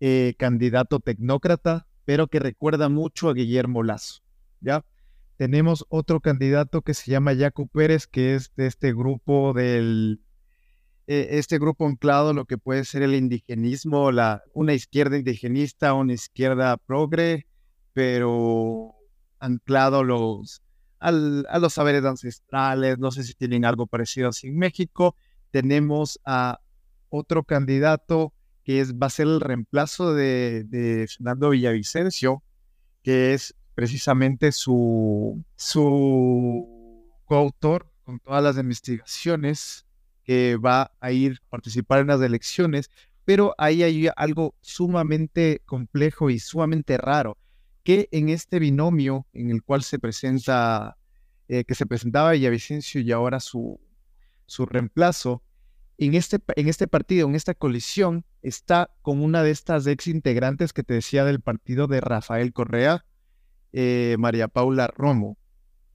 [0.00, 4.22] eh, candidato tecnócrata, pero que recuerda mucho a Guillermo Lazo,
[4.60, 4.84] ¿ya?
[5.36, 10.20] Tenemos otro candidato que se llama Jaco Pérez, que es de este grupo del,
[11.06, 16.14] eh, este grupo anclado, lo que puede ser el indigenismo, la, una izquierda indigenista, una
[16.14, 17.46] izquierda progre,
[17.92, 18.94] pero
[19.38, 20.62] anclado los,
[20.98, 25.16] a los saberes ancestrales, no sé si tienen algo parecido así en México.
[25.50, 26.60] Tenemos a
[27.10, 28.32] otro candidato
[28.64, 32.42] que es, va a ser el reemplazo de Fernando Villavicencio,
[33.02, 39.84] que es precisamente su, su coautor con todas las investigaciones
[40.24, 42.90] que va a ir a participar en las elecciones,
[43.26, 47.36] pero ahí hay algo sumamente complejo y sumamente raro,
[47.82, 50.96] que en este binomio en el cual se presenta,
[51.48, 53.78] eh, que se presentaba Villavicencio y ahora su,
[54.46, 55.42] su reemplazo,
[55.98, 60.72] en este, en este partido, en esta colisión, está con una de estas ex integrantes
[60.72, 63.04] que te decía del partido de Rafael Correa,
[63.78, 65.36] eh, María Paula Romo,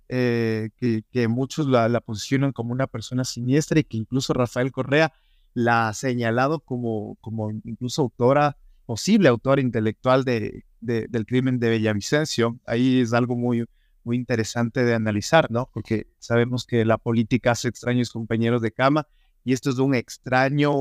[0.08, 5.12] eh, que, muchos la, posicionan como una persona siniestra y que incluso Rafael Correa
[5.56, 12.60] la ha señalado como, como incluso autora, posible autora intelectual de, del crimen de Bellavicencio.
[12.68, 13.66] Ahí es algo muy,
[14.04, 15.68] muy interesante de analizar, ¿no?
[15.74, 19.08] Porque sabemos que la política hace extraños compañeros de cama
[19.44, 20.72] y esto es un extraño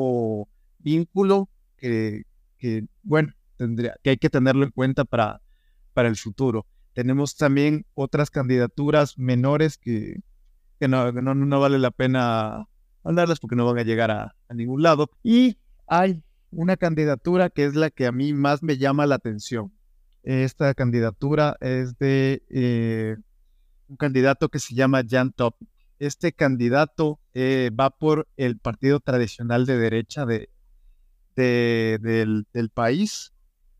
[0.78, 2.24] vínculo que,
[2.58, 5.40] que bueno, tendría, que hay que tenerlo en cuenta para,
[5.94, 6.66] para el futuro.
[6.92, 10.20] Tenemos también otras candidaturas menores que,
[10.78, 12.66] que, no, no, vale la pena
[13.04, 15.10] hablarlas porque no van a llegar a, ningún lado.
[15.22, 19.72] Y hay una candidatura que es la que a mí más me llama la atención.
[20.22, 23.16] Esta candidatura es de eh,
[23.88, 25.56] un candidato que se llama Jan Top.
[25.98, 30.48] Este candidato eh, va por el partido tradicional de derecha de,
[31.36, 33.32] del, del, país,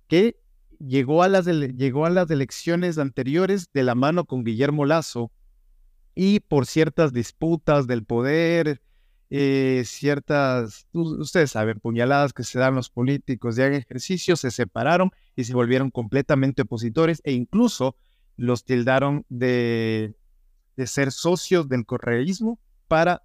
[0.09, 0.39] que
[0.81, 5.31] llegó a, las llegó a las elecciones anteriores de la mano con Guillermo Lazo
[6.14, 8.83] y por ciertas disputas del poder,
[9.31, 15.11] eh, ciertas, ustedes saben, puñaladas que se dan los políticos ya en ejercicio, se separaron
[15.37, 17.97] y se volvieron completamente opositores e incluso
[18.37, 20.14] los tildaron de,
[20.77, 23.23] de ser socios del correísmo para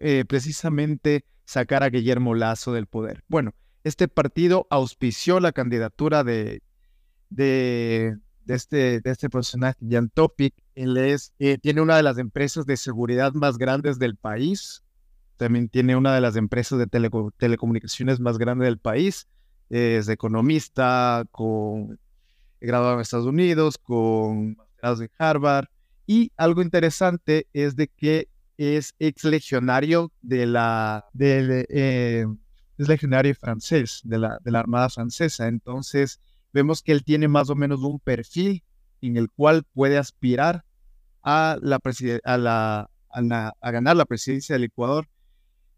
[0.00, 3.22] eh, precisamente sacar a Guillermo Lazo del poder.
[3.28, 6.62] Bueno, este partido auspició la candidatura de,
[7.30, 8.16] de,
[8.46, 10.54] este, de este personaje, Jan Topic.
[10.74, 14.82] Él es, eh, tiene una de las empresas de seguridad más grandes del país.
[15.36, 16.86] También tiene una de las empresas de
[17.36, 19.26] telecomunicaciones más grandes del país.
[19.70, 21.98] Es economista, con
[22.60, 25.66] graduado en Estados Unidos, con masterado en Harvard.
[26.06, 32.26] Y algo interesante es de que es ex legionario de la, de, eh,
[32.82, 35.48] es legionario francés, de la, de la Armada Francesa.
[35.48, 36.20] Entonces,
[36.52, 38.62] vemos que él tiene más o menos un perfil
[39.00, 40.64] en el cual puede aspirar
[41.22, 41.80] a, la
[42.24, 42.90] a, la,
[43.60, 45.08] a, ganar la presidencia del Ecuador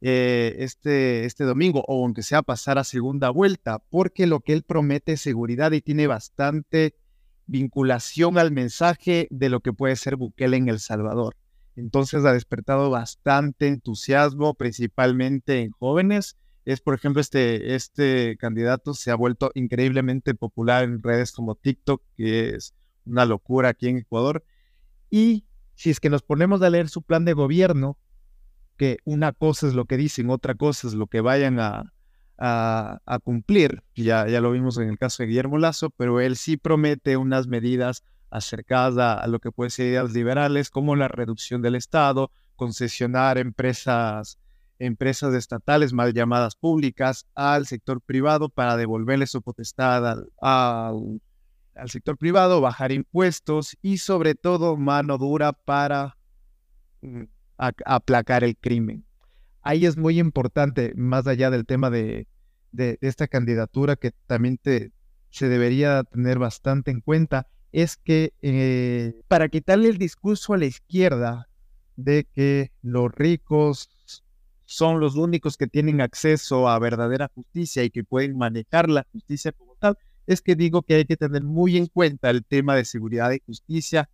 [0.01, 4.63] eh, este, este domingo, o aunque sea pasar a segunda vuelta, porque lo que él
[4.63, 6.95] promete es seguridad y tiene bastante
[7.47, 11.37] vinculación al mensaje de lo que puede ser Bukele en El Salvador.
[11.77, 19.11] Entonces ha despertado bastante entusiasmo, principalmente en jóvenes, es, por ejemplo, este, este candidato se
[19.11, 22.75] ha vuelto increíblemente popular en redes como TikTok, que es
[23.05, 24.45] una locura aquí en Ecuador.
[25.11, 27.99] Y si es que nos ponemos a leer su plan de gobierno,
[28.77, 31.93] que una cosa es lo que dicen, otra cosa es lo que vayan a,
[32.39, 36.57] a, cumplir, ya, ya lo vimos en el caso de Guillermo Lazo, pero él sí
[36.57, 41.77] promete unas medidas acercadas a, lo que pueden ser ideas liberales, como la reducción del
[41.77, 44.39] Estado, concesionar empresas,
[44.85, 51.21] empresas estatales mal llamadas públicas al sector privado para devolverle su potestad al,
[51.87, 56.17] sector privado, bajar impuestos y sobre todo mano dura para
[57.03, 57.25] mm,
[57.57, 59.05] aplacar el crimen.
[59.63, 62.29] Ahí es muy importante, más allá del tema de,
[63.01, 69.89] esta candidatura que también se debería tener bastante en cuenta, es que eh, para quitarle
[69.89, 71.49] el discurso a la izquierda
[71.97, 73.89] de que los ricos
[74.67, 79.53] son los únicos que tienen acceso a verdadera justicia y que pueden manejar la justicia
[79.53, 82.85] como tal, es que digo que hay que tener muy en cuenta el tema de
[82.85, 84.09] seguridad y justicia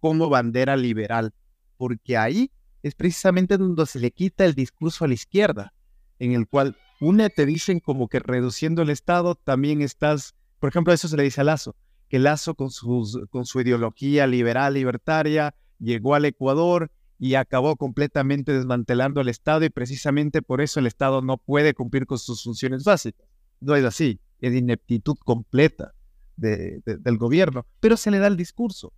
[0.00, 1.32] como bandera liberal,
[1.76, 2.50] porque ahí
[2.82, 5.72] es precisamente donde se le quita el discurso a la izquierda,
[6.18, 10.92] en el cual una te dicen como que reduciendo el Estado también estás, por ejemplo,
[10.92, 11.76] eso se le dice a Lazo,
[12.08, 16.90] que Lazo con, sus, con su ideología liberal, libertaria, llegó al Ecuador
[17.22, 22.04] y acabó completamente desmantelando el Estado y precisamente por eso el Estado no puede cumplir
[22.04, 23.28] con sus funciones básicas.
[23.60, 25.94] No es así de ineptitud completa
[26.34, 28.92] del gobierno, pero se le da el discurso.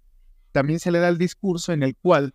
[0.52, 2.34] También se le da el discurso en el cual,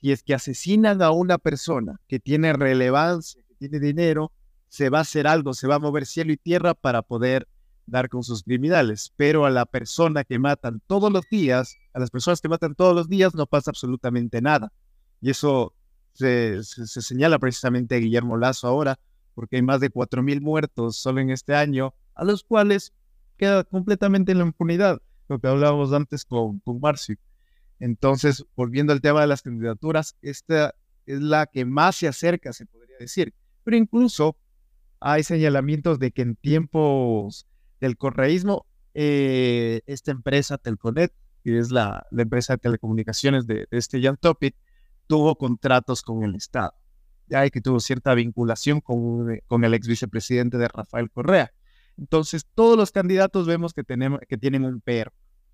[0.00, 4.32] si es que asesinan a una persona que tiene relevancia, que tiene dinero,
[4.68, 7.46] se va a hacer algo, se va a mover cielo y tierra para poder
[7.84, 12.10] dar con sus criminales, pero a la persona que matan todos los días, a las
[12.10, 14.72] personas que matan todos los días no pasa absolutamente nada.
[15.20, 15.74] Y eso
[16.12, 18.98] se, se señala precisamente a Guillermo Lazo ahora,
[19.34, 22.92] porque hay más de 4.000 muertos solo en este año a los cuales
[23.36, 27.16] queda completamente en la impunidad, lo que hablábamos antes con, con Marcio.
[27.78, 30.74] Entonces, volviendo al tema de las candidaturas, esta
[31.06, 33.34] es la que más se acerca, se podría decir.
[33.64, 34.36] Pero incluso
[35.00, 37.46] hay señalamientos de que en tiempos
[37.80, 44.18] del correísmo, eh, esta empresa Telconet, que es la, empresa de telecomunicaciones de, este Jan
[44.18, 44.54] Topit,
[45.10, 46.72] tuvo contratos con el Estado.
[47.26, 51.50] Ya que tuvo cierta vinculación con, con el ex vicepresidente de Rafael Correa.
[51.98, 55.12] Entonces, todos los candidatos vemos que, tenemos, que tienen un pero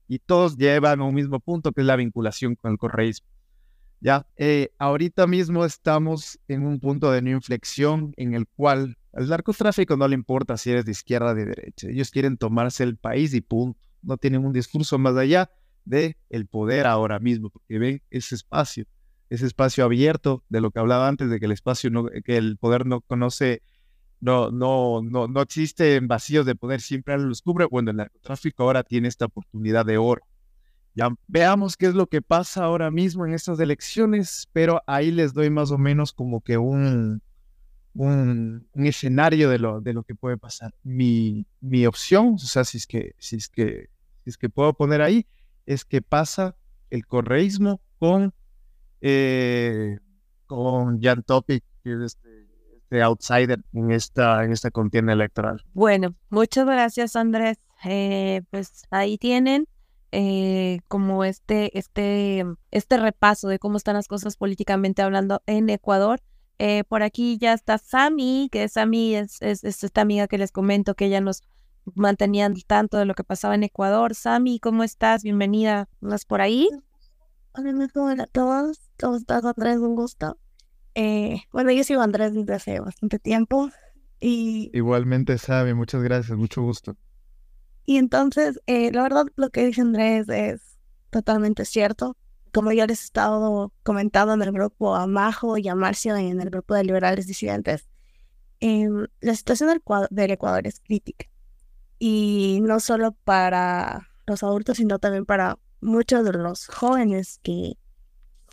[0.08, 3.26] y todos llevan a un mismo punto, que es la vinculación con el correísmo.
[4.00, 9.26] Ya, eh, ahorita mismo estamos en un punto de no inflexión en el cual al
[9.26, 11.88] narcotráfico no le importa si eres de izquierda o de derecha.
[11.88, 13.80] Ellos quieren tomarse el país y punto.
[14.02, 15.50] No tienen un discurso más allá
[15.86, 18.84] de el poder ahora mismo, porque ven ese espacio,
[19.30, 22.56] ese espacio abierto de lo que hablaba antes, de que el espacio no, que el
[22.56, 23.62] poder no conoce
[24.20, 27.66] no, no, no, no existen vacíos de poder, siempre los cubre.
[27.66, 30.22] Bueno, el narcotráfico ahora tiene esta oportunidad de oro.
[30.94, 35.34] Ya veamos qué es lo que pasa ahora mismo en estas elecciones, pero ahí les
[35.34, 37.20] doy más o menos como que un,
[37.92, 40.74] un, escenario de lo, de lo que puede pasar.
[40.82, 43.90] Mi, mi opción, o sea, si es, que, si, es que,
[44.24, 45.26] si es que puedo poner ahí,
[45.66, 46.56] es que pasa
[46.88, 48.32] el correísmo con,
[49.00, 49.98] eh,
[50.46, 52.46] con Jan Topic, que es este
[52.90, 55.64] de outsider en esta, en esta contienda electoral.
[55.72, 57.58] Bueno, muchas gracias Andrés.
[57.84, 59.66] Eh, pues ahí tienen
[60.12, 66.20] eh, como este, este, este repaso de cómo están las cosas políticamente hablando en Ecuador.
[66.58, 70.94] Eh, por aquí ya está Sami, que Sami es, es, esta amiga que les comento
[70.94, 71.42] que ella nos
[71.94, 74.14] mantenía al tanto de lo que pasaba en Ecuador.
[74.14, 75.22] Sami, ¿cómo estás?
[75.22, 75.88] Bienvenida.
[76.02, 76.68] ¿Estás por ahí?
[77.52, 78.85] Hola, hola a todos.
[78.98, 79.78] ¿Cómo estás, Andrés?
[79.78, 80.38] Un gusto.
[80.94, 83.68] Eh, bueno, yo sigo a Andrés desde hace bastante tiempo.
[84.18, 86.96] Y, Igualmente, Sabe, muchas gracias, mucho gusto.
[87.84, 90.78] Y entonces, eh, la verdad, lo que dice Andrés es
[91.10, 92.16] totalmente cierto.
[92.52, 96.40] Como yo les he estado comentando en el grupo a Majo y a Marcio en
[96.40, 97.86] el grupo de liberales disidentes,
[98.60, 101.26] em, la situación del, del Ecuador es crítica.
[101.98, 107.76] Y no solo para los adultos, sino también para muchos de los jóvenes que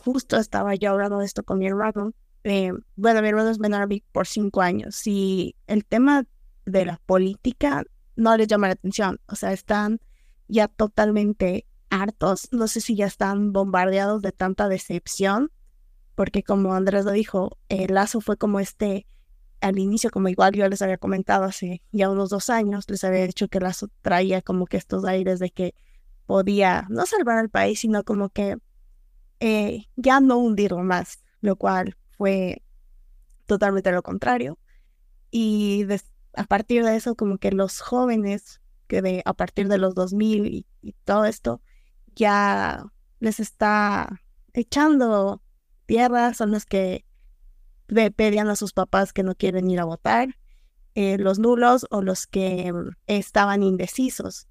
[0.04, 3.88] justo estaba yo hablando de esto con mi hermano, eh, bueno, mi hermano es menor
[4.12, 6.26] por cinco años y el tema
[6.66, 7.84] de la política
[8.16, 9.20] no les llama la atención.
[9.28, 9.99] O sea, están
[10.47, 12.49] ya totalmente hartos.
[12.51, 15.51] No sé si ya están bombardeados de tanta decepción,
[16.16, 19.08] porque como Andrés lo dijo, el Lazo fue como este,
[19.62, 23.26] al inicio, como igual yo les había comentado hace ya unos dos años, les había
[23.26, 25.76] dicho que Lazo traía como que estos aires de que
[26.26, 28.58] podía no salvar al país, sino como que
[29.46, 32.64] eh, ya no hundirlo más, lo cual fue
[33.46, 34.58] totalmente lo contrario.
[35.32, 35.86] Y
[36.34, 40.46] a partir de eso, como que los jóvenes, que de, a partir de los 2000
[40.46, 41.62] y, y todo esto,
[42.16, 42.86] ya
[43.20, 44.22] les está
[44.54, 45.41] echando
[45.88, 47.04] tierra, son los que
[48.16, 50.38] pedían a sus papás que no quieren ir a votar,
[50.96, 54.48] eh, los nulos o los que mm, estaban indecisos.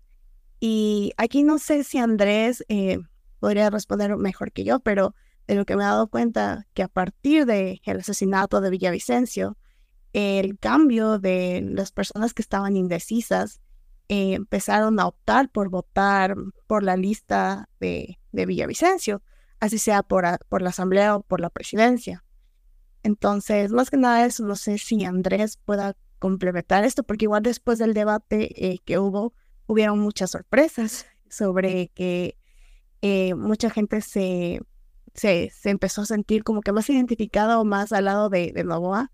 [0.61, 2.99] Y aquí no sé si Andrés eh,
[3.43, 5.17] podría responder mejor que yo, pero
[5.49, 9.59] de lo que me he dado cuenta que a partir del asesinato de Villavicencio,
[10.13, 13.61] el cambio de las personas que estaban indecisas
[14.09, 16.37] eh, empezaron a optar por votar
[16.69, 19.25] por la lista de, de Villavicencio,
[19.59, 22.25] así sea por, por la asamblea o por la presidencia.
[23.03, 27.81] Entonces, más que nada eso, no sé si Andrés pueda complementar esto, porque igual después
[27.81, 29.35] del debate eh, que hubo,
[29.67, 32.37] hubieron muchas sorpresas sobre que
[33.03, 34.61] eh, mucha gente se,
[35.15, 38.65] se, se, empezó a sentir como que más identificada o más al lado de, de
[38.65, 39.13] Novoa,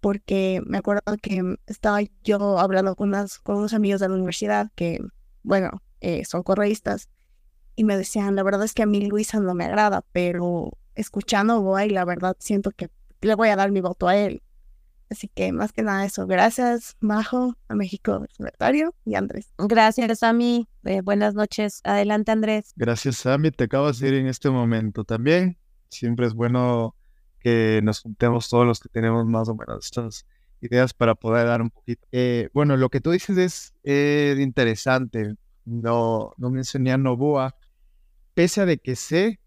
[0.00, 4.70] porque me acuerdo que estaba yo hablando con, unas, con unos amigos de la universidad
[4.74, 5.00] que,
[5.42, 7.08] bueno, eh, son correístas,
[7.76, 11.60] y me decían, la verdad es que a mí Luisa no me agrada, pero escuchando
[11.60, 12.90] Boa y la verdad siento que
[13.20, 14.42] le voy a dar mi voto a él.
[15.14, 19.46] Así que más que nada eso, gracias Majo, a México Libertario y Andrés.
[19.58, 21.80] Gracias Sami, eh, buenas noches.
[21.84, 22.72] Adelante Andrés.
[22.74, 25.56] Gracias Sami, te acabas de ir en este momento también.
[25.88, 26.96] Siempre es bueno
[27.38, 30.26] que nos juntemos todos los que tenemos más o menos estas
[30.60, 32.04] ideas para poder dar un poquito.
[32.10, 35.36] Eh, bueno, lo que tú dices es eh, interesante.
[35.64, 37.54] No, no mencioné a Novoa,
[38.34, 39.38] pese a de que sé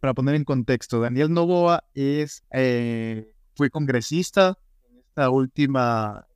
[0.00, 2.44] para poner en contexto, Daniel Novoa es,
[3.60, 4.58] eh, fue congresista
[4.88, 6.26] en esta última,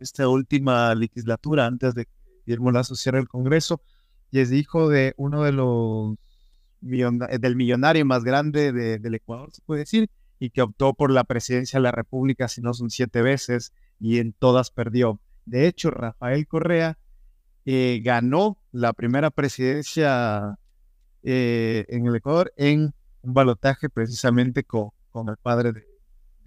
[0.00, 2.12] esta última legislatura antes de que
[2.44, 3.80] Guillermo Lazo cierre el Congreso
[4.30, 6.16] y es hijo de uno de los
[6.80, 11.78] del millonario más grande del Ecuador, se puede decir, y que optó por la presidencia
[11.78, 15.20] de la República, si no son siete veces, y en todas perdió.
[15.44, 16.96] De hecho, Rafael Correa
[17.64, 20.58] eh, ganó la primera presidencia
[21.24, 25.87] eh, en el Ecuador en un balotaje precisamente con, con el padre de,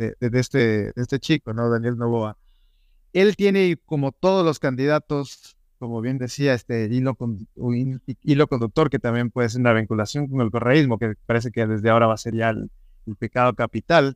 [0.09, 1.69] de, este, de este chico, ¿no?
[1.69, 2.37] Daniel Novoa.
[3.13, 7.17] Él tiene, como todos los candidatos, como bien decía, este hilo,
[8.23, 11.89] hilo conductor que también puede ser una vinculación con el correísmo, que parece que desde
[11.89, 12.69] ahora va a ser ya el,
[13.17, 14.15] pecado capital,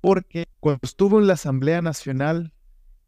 [0.00, 2.52] porque cuando estuvo en la Asamblea Nacional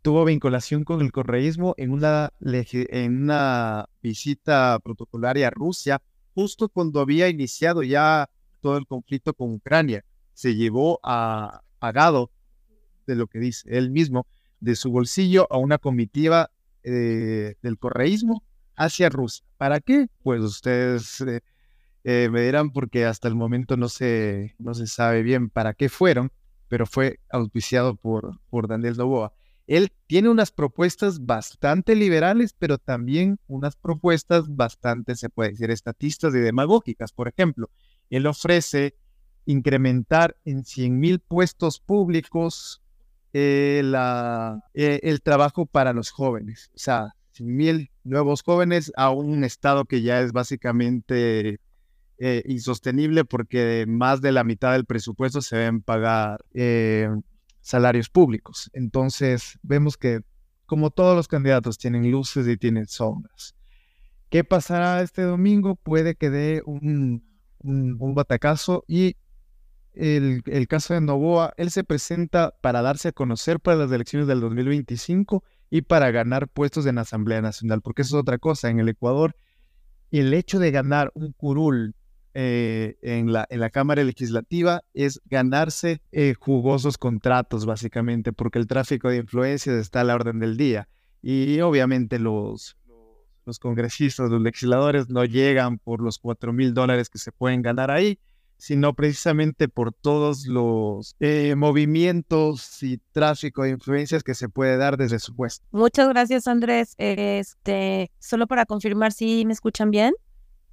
[0.03, 6.03] tuvo vinculación con el correísmo en una, en una visita protocolaria a Rusia
[6.35, 8.29] justo cuando había iniciado ya
[8.61, 10.05] todo el conflicto con Ucrania.
[10.35, 12.31] Se llevó a pagado
[13.09, 14.29] de lo que dice él mismo,
[14.61, 16.53] de su bolsillo a una comitiva
[16.85, 18.45] eh, del correísmo
[18.77, 19.45] hacia Rusia.
[19.57, 20.07] ¿Para qué?
[20.23, 21.41] Pues ustedes eh,
[22.05, 25.89] eh, me dirán porque hasta el momento no se, no se sabe bien para qué
[25.89, 26.31] fueron,
[26.69, 29.33] pero fue auspiciado por, por Daniel Novoa
[29.67, 36.35] él tiene unas propuestas bastante liberales, pero también unas propuestas bastante, se puede decir, estatistas
[36.35, 37.13] y demagógicas.
[37.13, 37.71] Por ejemplo,
[38.11, 38.97] él ofrece
[39.47, 42.83] incrementar en 100 mil puestos públicos
[43.33, 43.83] eh,
[44.75, 46.71] eh, el trabajo para los jóvenes.
[46.75, 51.59] O sea, 100 mil nuevos jóvenes a un estado que ya es básicamente
[52.19, 56.45] eh, insostenible porque más de la mitad del presupuesto se deben pagar
[57.61, 58.71] salarios públicos.
[58.75, 60.21] Entonces, vemos que
[60.67, 63.55] como todos los candidatos tienen luces y tienen sombras.
[64.31, 65.77] ¿Qué pasará este domingo?
[65.77, 67.23] Puede que dé un,
[67.59, 69.17] un, batacazo y
[69.95, 74.41] el, caso de Novoa, él se presenta para darse a conocer para las elecciones del
[74.41, 78.71] 2025 y para ganar puestos en la Asamblea Nacional, porque eso es otra cosa.
[78.71, 79.35] En el Ecuador,
[80.11, 81.95] el hecho de ganar un curul
[82.35, 88.67] eh, en, la, en la Cámara Legislativa es ganarse eh, jugosos contratos, básicamente, porque el
[88.67, 90.89] tráfico de influencias está a la orden del día.
[91.21, 92.77] Y obviamente los,
[93.45, 97.91] los congresistas, los legisladores no llegan por los cuatro mil dólares que se pueden ganar
[97.91, 98.19] ahí,
[98.63, 104.97] sino precisamente por todos los eh, movimientos y tráfico de influencias que se puede dar
[104.97, 105.67] desde su puesto.
[105.73, 106.95] Muchas gracias, Andrés.
[106.97, 110.15] Este, solo para confirmar si me escuchan bien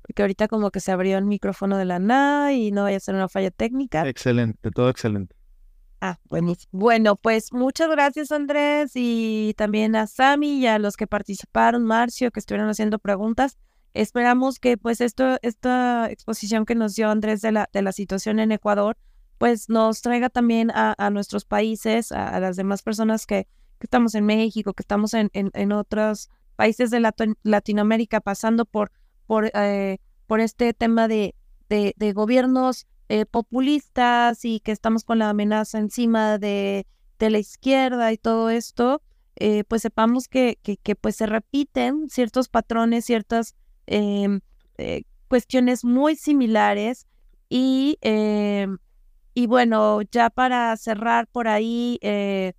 [0.03, 2.99] porque ahorita como que se abrió el micrófono de la nada y no vaya a
[2.99, 4.07] ser una falla técnica.
[4.07, 5.35] Excelente, todo excelente.
[5.99, 6.69] Ah, buenísimo.
[6.71, 12.29] Bueno, pues muchas gracias Andrés y también a Sami y a los que participaron, Marcio,
[12.29, 13.57] que estuvieron haciendo preguntas.
[13.93, 18.39] Esperamos que pues esto, esta exposición que nos dio Andrés de la, de la situación
[18.39, 18.97] en Ecuador,
[19.37, 23.47] pues nos traiga también a, a nuestros países, a, las demás personas que,
[23.79, 27.01] que, estamos en México, que estamos en, en, en otros países de
[27.43, 28.91] Latinoamérica pasando por
[29.29, 31.35] por, eh, por este tema de,
[31.69, 36.87] de, gobiernos eh, populistas y que estamos con la amenaza encima de,
[37.19, 39.03] de la izquierda y todo esto,
[39.35, 43.55] eh, pues sepamos que, que, que, pues se repiten ciertos patrones, ciertas
[43.89, 44.39] em,
[45.27, 47.05] cuestiones muy similares
[47.49, 48.67] Y, eh,
[49.33, 52.53] y bueno, ya para cerrar por ahí, eh,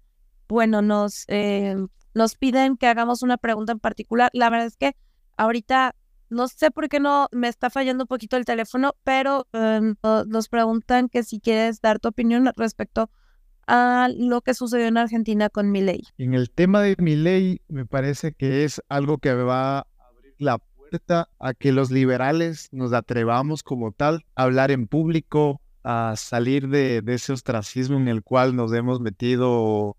[0.49, 1.77] bueno, nos, eh,
[2.13, 4.31] nos piden que hagamos una pregunta en particular.
[4.33, 4.97] La verdad es que
[5.37, 5.95] ahorita
[6.29, 9.95] no sé por qué no me está fallando un poquito el teléfono, pero em,
[10.27, 13.11] nos preguntan que si quieres dar tu opinión respecto
[13.67, 16.03] a lo que sucedió en Argentina con Milei.
[16.19, 20.59] En el tema de Milei, me parece que es algo que va a abrir la
[21.39, 27.03] a que los liberales nos atrevamos como tal a hablar en público, a salir de,
[27.07, 29.97] ese ostracismo en el cual nos hemos metido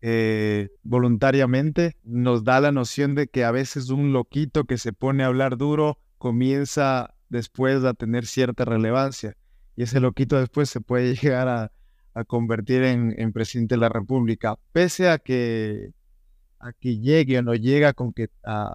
[0.00, 1.96] eh, voluntariamente.
[2.04, 5.56] Nos da la noción de que a veces un loquito que se pone a hablar
[5.56, 9.36] duro comienza después a tener cierta relevancia
[9.76, 11.72] y ese loquito después se puede llegar a,
[12.26, 15.94] convertir en, presidente de la República, pese a que,
[16.58, 17.94] a que llegue o no llegue a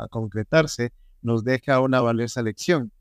[0.10, 0.92] concretarse,
[1.22, 2.92] nos deja una valiosa lección,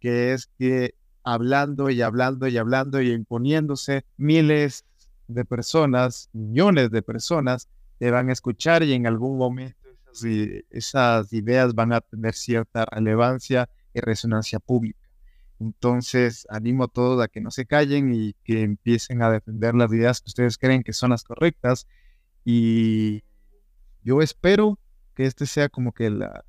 [0.00, 0.94] que es que
[1.24, 4.84] hablando y hablando y hablando y imponiéndose, miles
[5.26, 9.86] de personas, millones de personas te van a escuchar y en algún momento
[10.70, 15.00] esas, ideas van a tener cierta relevancia y resonancia pública.
[15.58, 19.92] Entonces, animo a todos a que no se callen y que empiecen a defender las
[19.92, 21.86] ideas que ustedes creen que son las correctas.
[22.44, 23.24] Y
[24.04, 24.78] yo espero
[25.14, 26.44] que este sea como que la,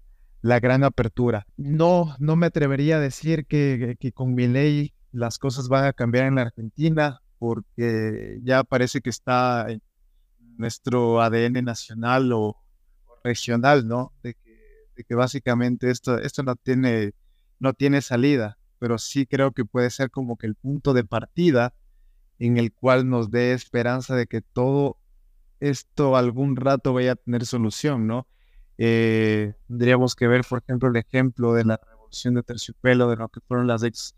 [0.47, 1.45] la gran apertura.
[1.57, 5.91] No, no me atrevería a decir que, que con mi ley las cosas van a
[5.91, 9.81] cambiar en la Argentina, porque ya parece que está en
[10.57, 12.55] nuestro ADN nacional o,
[13.25, 14.13] regional, ¿no?
[14.23, 14.57] De que,
[14.95, 17.11] de que, básicamente esto, esto no, tiene,
[17.59, 21.73] no tiene salida, pero sí creo que puede ser como que el punto de partida
[22.39, 24.97] en el cual nos dé esperanza de que todo
[25.59, 28.27] esto algún rato vaya a tener solución, ¿no?
[28.77, 33.29] Eh, tendríamos que ver, por ejemplo, el ejemplo de la revolución de terciopelo, de lo
[33.29, 34.15] que fueron las ex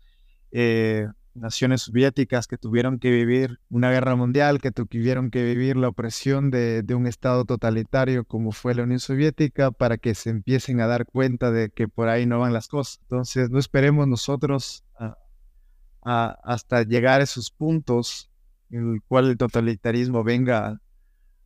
[0.52, 5.88] eh, naciones soviéticas que tuvieron que vivir una guerra mundial, que tuvieron que vivir la
[5.88, 10.86] opresión de, un Estado totalitario como fue la Unión Soviética, para que se empiecen a
[10.86, 12.98] dar cuenta de que por ahí no van las cosas.
[13.02, 14.84] Entonces, no esperemos nosotros
[16.02, 18.30] hasta llegar a esos puntos
[18.70, 20.80] en el cual el totalitarismo venga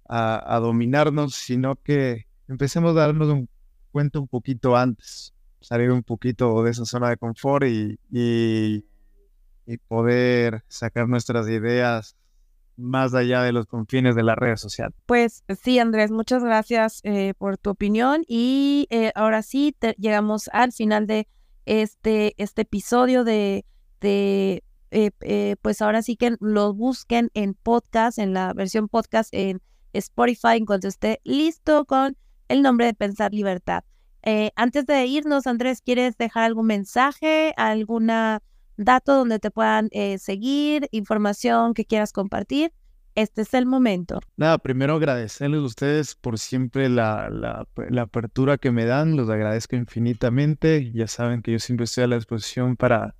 [0.06, 3.48] a dominarnos, sino que empecemos a darnos un
[3.94, 8.84] cuenta un poquito antes, salir un poquito de esa zona de confort y, y,
[9.86, 12.16] poder sacar nuestras ideas
[12.76, 14.92] más allá de los confines de la red social.
[15.06, 20.72] Pues sí, Andrés, muchas gracias eh, por tu opinión y eh, ahora sí llegamos al
[20.72, 21.28] final de
[21.66, 23.64] este, este episodio de,
[24.00, 29.62] de eh, pues ahora sí que lo busquen en podcast, en la versión podcast en
[29.92, 32.16] Spotify, en cuanto esté listo con
[32.48, 33.84] el nombre de Pensar Libertad.
[34.22, 38.10] Eh, antes de irnos, Andrés, ¿quieres dejar algún mensaje, algún
[38.76, 42.72] dato donde te puedan eh, seguir, información que quieras compartir?
[43.14, 44.18] Este es el momento.
[44.36, 49.76] Nada, primero agradecerles a ustedes por siempre la, la, apertura que me dan, los agradezco
[49.76, 50.90] infinitamente.
[50.92, 53.14] Ya saben que yo siempre estoy a la disposición para,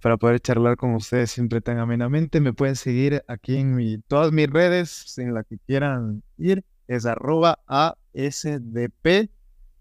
[0.00, 2.40] para poder charlar con ustedes siempre tan amenamente.
[2.40, 7.06] Me pueden seguir aquí en mi, todas mis redes, en la que quieran ir es
[7.06, 9.30] arroba ASDP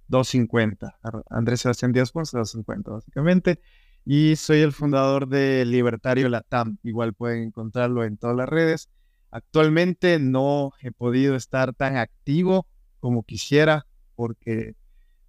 [0.08, 1.00] 250.
[1.30, 3.60] Andrés Sebastián Díaz Ponce 250, básicamente.
[4.06, 6.78] Y soy el fundador de Libertario Latam.
[6.84, 8.90] Igual pueden encontrarlo en todas las redes.
[9.32, 12.68] Actualmente no he podido estar tan activo
[13.00, 13.86] como quisiera,
[14.16, 14.76] porque,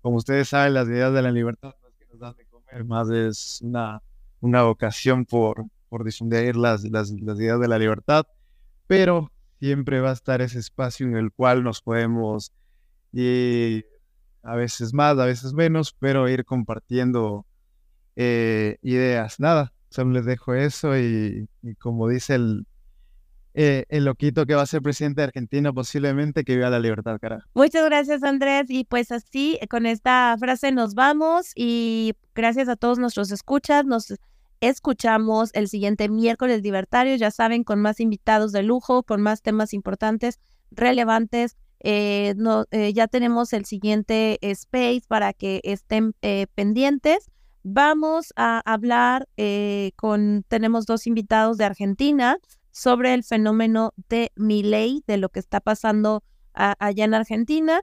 [0.01, 2.85] como ustedes saben, las ideas de la libertad no es que nos dan de comer,
[2.85, 4.03] más es una,
[4.41, 8.27] una vocación por, por difundir las, las, las ideas de la libertad.
[8.87, 12.53] Pero siempre va a estar ese espacio en el cual nos podemos
[13.13, 13.87] ir
[14.43, 17.47] a veces más, a veces menos, pero ir compartiendo
[18.17, 19.41] eh, ideas.
[19.41, 21.49] Nada, solo les dejo eso y,
[21.79, 22.67] como dice el,
[23.55, 27.19] eh, el loquito que va a ser presidente de Argentina, posiblemente que viva la libertad,
[27.21, 27.47] cara.
[27.55, 28.67] Muchas gracias, Andrés.
[28.69, 33.85] Y pues así, con esta frase nos vamos y gracias a todos nuestros escuchas.
[33.85, 34.15] Nos
[34.61, 39.73] escuchamos el siguiente miércoles libertario, ya saben, con más invitados de lujo, con más temas
[39.73, 40.41] importantes,
[40.71, 41.57] relevantes.
[41.81, 47.31] Eh, no, eh, ya tenemos el siguiente space para que estén eh, pendientes.
[47.63, 49.29] Vamos a hablar
[49.97, 52.39] con, tenemos dos invitados de Argentina
[52.71, 56.23] sobre el fenómeno de Milei, de lo que está pasando
[56.55, 57.83] allá en Argentina,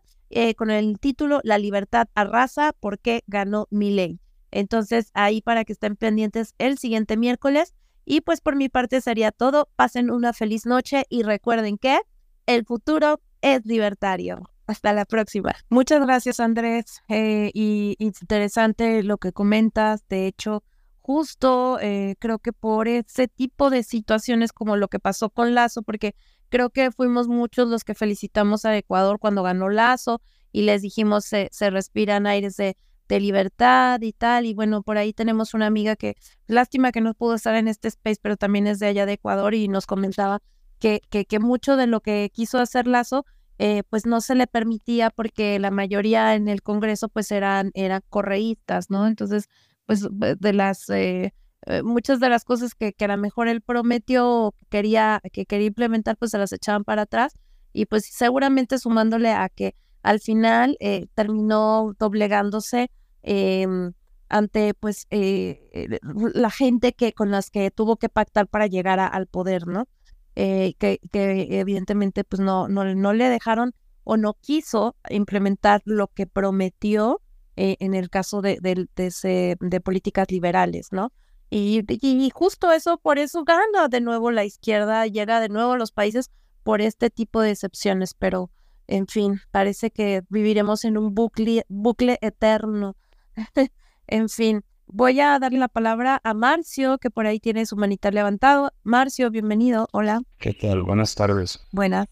[0.58, 4.20] con el título La libertad arrasa, ¿por qué ganó Milei?
[4.56, 7.76] Entonces, ahí para que estén pendientes el siguiente miércoles.
[8.06, 9.68] Y pues por mi parte sería todo.
[9.76, 12.00] Pasen una feliz noche y recuerden que
[12.46, 14.50] el futuro es libertario.
[14.66, 15.54] Hasta la próxima.
[15.70, 17.02] Muchas gracias, Andrés.
[17.10, 20.08] Eh, y interesante lo que comentas.
[20.08, 20.64] De hecho,
[21.02, 25.84] justo eh, creo que por ese tipo de situaciones como lo que pasó con Lazo,
[25.84, 26.16] porque
[26.48, 30.22] creo que fuimos muchos los que felicitamos a Ecuador cuando ganó Lazo
[30.54, 32.78] y les dijimos se, se respiran aires de,
[33.08, 34.46] de libertad y tal.
[34.46, 36.16] Y bueno, por ahí tenemos una amiga que,
[36.48, 39.54] lástima que no pudo estar en este space, pero también es de allá de Ecuador
[39.54, 40.42] y nos comentaba
[40.80, 43.26] que, que, que mucho de lo que quiso hacer Lazo,
[43.58, 48.02] eh, pues no se le permitía porque la mayoría en el Congreso pues eran, eran
[48.10, 49.08] correístas, ¿no?
[49.08, 49.50] Entonces,
[49.86, 50.90] pues de las...
[50.90, 51.34] Eh,
[51.68, 55.68] eh, muchas de las cosas que, que a lo mejor él prometió quería, que quería
[55.68, 57.34] implementar, pues se las echaban para atrás.
[57.74, 59.76] Y pues seguramente sumándole a que
[60.06, 62.92] al final eh, terminó doblegándose
[63.24, 63.94] em,
[64.30, 66.00] ante pues eh, eh,
[66.36, 69.88] la gente que con las que tuvo que pactar para llegar al poder, ¿no?
[70.36, 76.28] que, que, evidentemente pues no, no, no le dejaron o no quiso implementar lo que
[76.28, 77.22] prometió
[77.56, 81.14] en el caso de, de, de, de políticas liberales, ¿no?
[81.50, 85.78] Y, y, justo eso, por eso gana de nuevo la izquierda, llega de nuevo a
[85.78, 86.32] los países
[86.64, 88.52] por este tipo de excepciones, pero
[88.88, 92.96] en fin, parece que viviremos en un bucle, bucle eterno.
[94.08, 98.12] en fin, voy a darle la palabra a Marcio, que por ahí tiene su manita
[98.12, 98.72] levantado.
[98.84, 99.88] Marcio, bienvenido.
[99.92, 100.22] Hola.
[100.38, 100.84] ¿Qué tal?
[100.84, 101.60] Buenas tardes.
[101.72, 102.08] Buenas.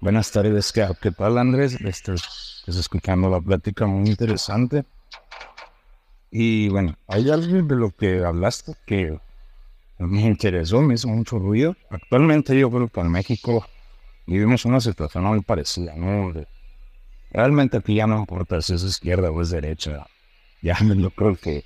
[0.00, 0.72] Buenas tardes.
[0.72, 1.78] ¿Qué, tal, Andrés?
[1.82, 4.84] Estoy, estoy escuchando la plática muy interesante.
[6.30, 9.18] Y bueno, hay algo de lo que hablaste que
[9.98, 11.76] me interesó, me hizo mucho ruido.
[11.90, 13.66] Actualmente yo creo que en México
[14.30, 16.32] vivimos una situación muy parecida, ¿no?
[17.32, 20.06] Realmente aquí ya no importa si es izquierda o es derecha.
[20.62, 21.64] Ya yo creo que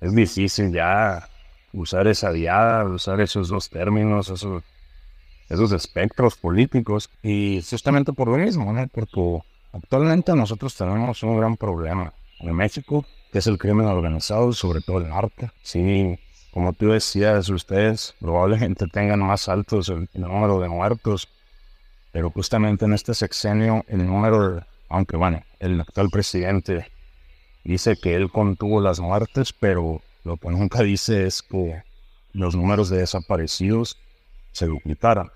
[0.00, 1.28] es difícil ya
[1.72, 4.62] usar esa diada, usar esos dos términos, esos,
[5.48, 7.10] esos espectros políticos.
[7.20, 8.86] Y justamente por lo mismo, ¿no?
[8.86, 9.42] Porque
[9.72, 14.98] actualmente nosotros tenemos un gran problema en México, que es el crimen organizado, sobre todo
[14.98, 15.50] el norte.
[15.62, 16.16] Sí,
[16.52, 21.28] como tú decías, ustedes probablemente tengan más altos el número de muertos
[22.12, 26.86] pero justamente en este sexenio, el número, aunque bueno, el actual presidente
[27.64, 31.82] dice que él contuvo las muertes, pero lo que nunca dice es que
[32.32, 33.98] los números de desaparecidos
[34.52, 35.30] se duplicaran.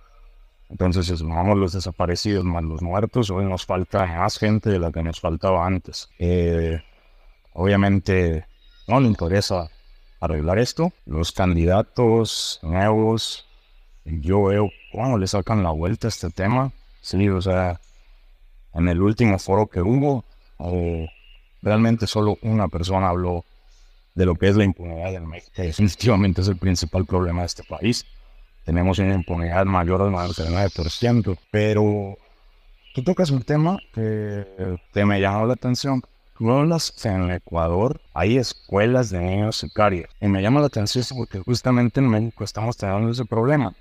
[0.68, 4.90] Entonces, si sumamos los desaparecidos más los muertos, hoy nos falta más gente de la
[4.90, 6.08] que nos faltaba antes.
[6.18, 6.82] Eh,
[7.52, 8.46] obviamente,
[8.88, 9.70] no le interesa
[10.20, 10.92] arreglar esto.
[11.04, 13.46] Los candidatos nuevos
[14.04, 16.70] yo veo cómo le sacan la vuelta a este tema.
[17.00, 17.80] Sí, o sea,
[18.74, 20.24] en el último foro que hubo,
[20.60, 21.08] eh,
[21.62, 23.44] realmente solo una persona habló
[24.14, 27.46] de lo que es la impunidad en México, que definitivamente es el principal problema de
[27.46, 28.06] este país.
[28.64, 32.16] Tenemos una impunidad mayor del 99%, pero
[32.94, 36.02] tú tocas un tema que, que me llamó la atención.
[36.38, 40.08] Tú hablas en Ecuador, hay escuelas de niños sicarios.
[40.20, 43.74] Y me llama la atención porque justamente en México estamos teniendo ese problema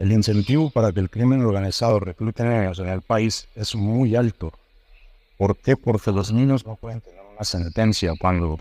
[0.00, 4.50] el incentivo para que el crimen organizado reclute niños en el país es muy alto.
[5.36, 5.76] ¿Por qué?
[5.76, 8.58] Porque los niños no pueden tener una sentencia cuando,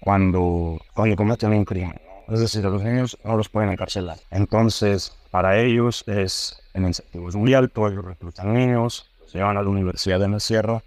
[0.00, 1.98] cuando, cuando cometen un crimen.
[2.28, 4.18] Es decir, los niños no los pueden encarcelar.
[4.30, 9.62] Entonces, para ellos es, el incentivo es muy alto, ellos reclutan niños, los llevan a
[9.62, 10.84] la Universidad de la Sierra,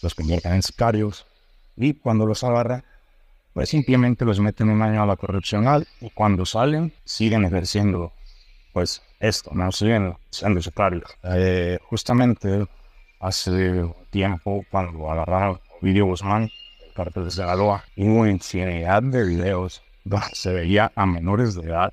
[0.00, 1.26] los convierten en sicarios,
[1.76, 2.84] y cuando los agarran,
[3.52, 8.14] pues simplemente los meten un año a la correccional y cuando salen siguen ejerciendo
[8.72, 11.04] pues esto, no siguen siendo sectarios.
[11.24, 12.66] Eh, justamente
[13.20, 16.50] hace tiempo cuando agarraron Video Guzmán,
[16.86, 21.92] el cartel de Sinaloa, hubo infinidad de videos donde se veía a menores de edad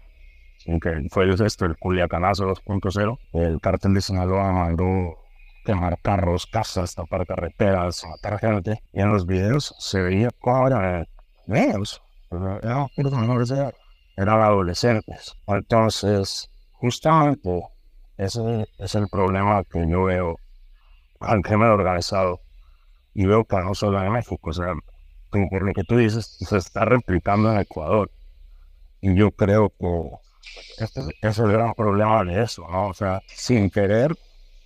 [0.68, 5.18] aunque fue esto, el Culiacanazo 2.0, el cartel de Sinaloa mandó
[5.66, 8.82] quemar carros, casas, tapar carreteras, matar gente.
[8.94, 11.08] Y en los videos se veía cómo eran
[11.48, 12.02] niños,
[12.32, 15.36] eran adolescentes.
[15.48, 16.49] Entonces,
[16.80, 17.64] justamente
[18.18, 20.38] ese es el problema que yo veo
[21.20, 22.42] al crimen organizado
[23.14, 24.74] y veo que no solo en México, o sea,
[25.30, 28.12] por lo que tú dices, se está replicando en Ecuador.
[29.02, 32.88] Y yo creo que este, es el gran problema de eso, ¿no?
[32.88, 34.16] O sea, sin querer,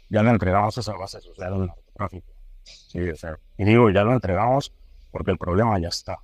[0.09, 2.27] ya le entregamos esa base social al narcotráfico.
[2.63, 4.71] Sí, o sea, y digo, ya lo entregamos
[5.11, 6.19] porque el problema ya está.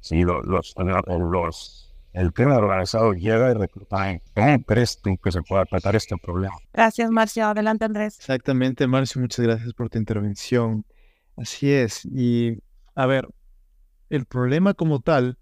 [0.00, 1.85] Sí, los, los, los
[2.16, 4.18] el crimen organizado llega y recluta.
[4.34, 6.56] ¿Cómo crees tú que se pueda tratar este problema?
[6.72, 7.44] Gracias, Marcio.
[7.44, 8.18] Adelante, Andrés.
[8.18, 9.20] Exactamente, Marcio.
[9.20, 10.86] Muchas gracias por tu intervención.
[11.36, 12.06] Así es.
[12.06, 12.62] Y,
[12.94, 13.28] a ver,
[14.08, 15.36] el problema como tal,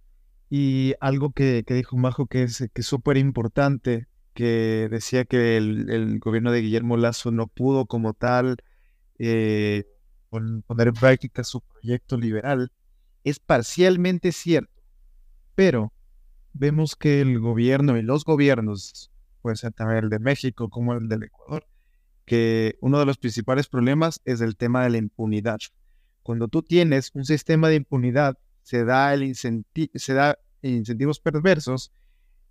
[0.51, 6.51] y algo que, dijo Majo que es que súper importante, que decía que el, gobierno
[6.51, 8.57] de Guillermo Lazo no pudo como tal
[9.21, 9.85] eh,
[10.29, 12.73] poner en práctica su proyecto liberal,
[13.23, 14.83] es parcialmente cierto.
[15.55, 15.93] Pero
[16.55, 19.11] vemos que el gobierno y los gobiernos,
[19.43, 21.67] puede ser también el de México como el del Ecuador,
[22.25, 25.59] que uno de los principales problemas es el tema de la impunidad.
[26.23, 31.93] Cuando tú tienes un sistema de impunidad, se da, el se da incentivos perversos,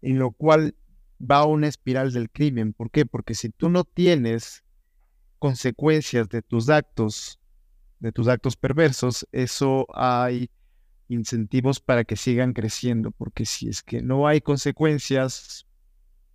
[0.01, 0.75] en lo cual
[1.19, 2.73] va una espiral del crimen.
[2.73, 3.05] ¿Por qué?
[3.05, 4.63] Porque si tú no tienes
[5.39, 7.39] consecuencias de tus actos,
[7.99, 10.51] de tus actos perversos, eso hay
[11.07, 15.65] incentivos para que sigan creciendo, porque si es que no hay consecuencias,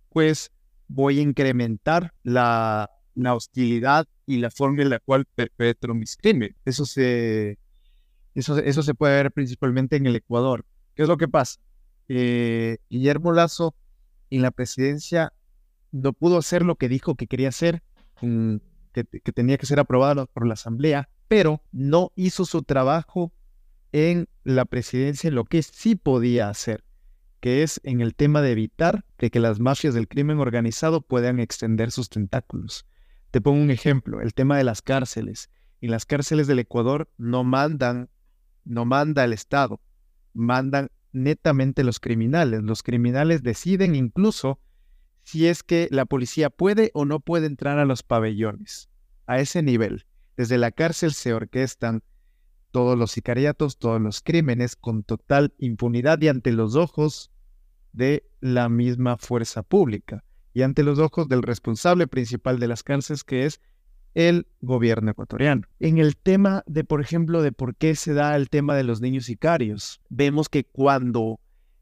[0.09, 0.51] pues
[0.87, 6.55] voy a incrementar la, hostilidad y la forma en la cual perpetro mis crímenes.
[6.65, 7.57] Eso se,
[8.33, 10.65] eso, eso se puede ver principalmente en el Ecuador.
[10.95, 11.59] ¿Qué es lo que pasa?
[12.07, 13.75] Eh, Guillermo Lazo
[14.29, 15.33] en la presidencia
[15.91, 17.83] no pudo hacer lo que dijo que quería hacer,
[18.21, 18.57] mm,
[18.93, 23.31] que, que tenía que ser aprobado por la Asamblea, pero no hizo su trabajo
[23.91, 26.83] en la presidencia en lo que sí podía hacer,
[27.39, 31.39] que es en el tema de evitar que, que las mafias del crimen organizado puedan
[31.39, 32.85] extender sus tentáculos.
[33.31, 35.49] Te pongo un ejemplo, el tema de las cárceles.
[35.81, 38.09] En las cárceles del Ecuador no mandan,
[38.65, 39.79] no manda el Estado,
[40.33, 42.61] mandan netamente los criminales.
[42.63, 44.59] Los criminales deciden incluso
[45.23, 48.89] si es que la policía puede o no puede entrar a los pabellones.
[49.27, 52.01] A ese nivel, desde la cárcel se orquestan
[52.71, 57.31] todos los sicariatos, todos los crímenes con total impunidad y ante los ojos
[57.93, 63.23] de la misma fuerza pública y ante los ojos del responsable principal de las cárceles
[63.23, 63.61] que es
[64.13, 65.63] el gobierno ecuatoriano.
[65.79, 69.01] En el tema de, por ejemplo, de por qué se da el tema de los
[69.01, 71.39] niños sicarios, vemos que cuando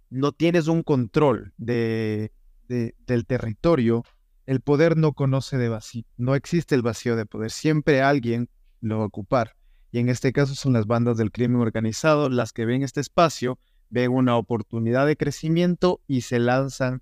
[0.09, 2.31] no tienes un control de,
[2.67, 4.03] del territorio,
[4.45, 8.49] el poder no conoce de vacío, no existe el vacío de poder, siempre alguien
[8.81, 9.55] lo va a ocupar.
[9.91, 13.57] Y en este caso son las bandas del crimen organizado las que ven este espacio,
[13.89, 17.01] ven una oportunidad de crecimiento y se lanzan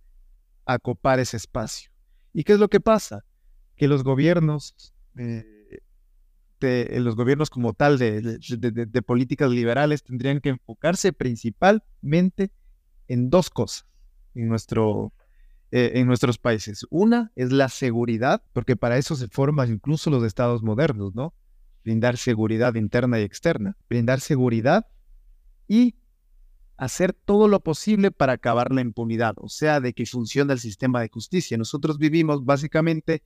[0.66, 1.92] a copar ese espacio.
[2.34, 3.26] ¿Y qué es lo que pasa?
[3.76, 5.80] Que los gobiernos, eh,
[6.60, 12.52] de, los gobiernos como tal de, de, políticas liberales tendrían que enfocarse principalmente
[13.08, 13.88] en dos cosas
[14.36, 15.14] en, nuestro,
[15.72, 16.86] eh, en nuestros países.
[16.90, 21.34] Una es la seguridad, porque para eso se forman incluso los estados modernos, ¿no?
[21.86, 24.88] Brindar seguridad interna y externa, brindar seguridad
[25.68, 25.96] y
[26.78, 31.00] hacer todo lo posible para acabar la impunidad, o sea, de que funcione el sistema
[31.00, 31.58] de justicia.
[31.58, 33.22] Nosotros vivimos básicamente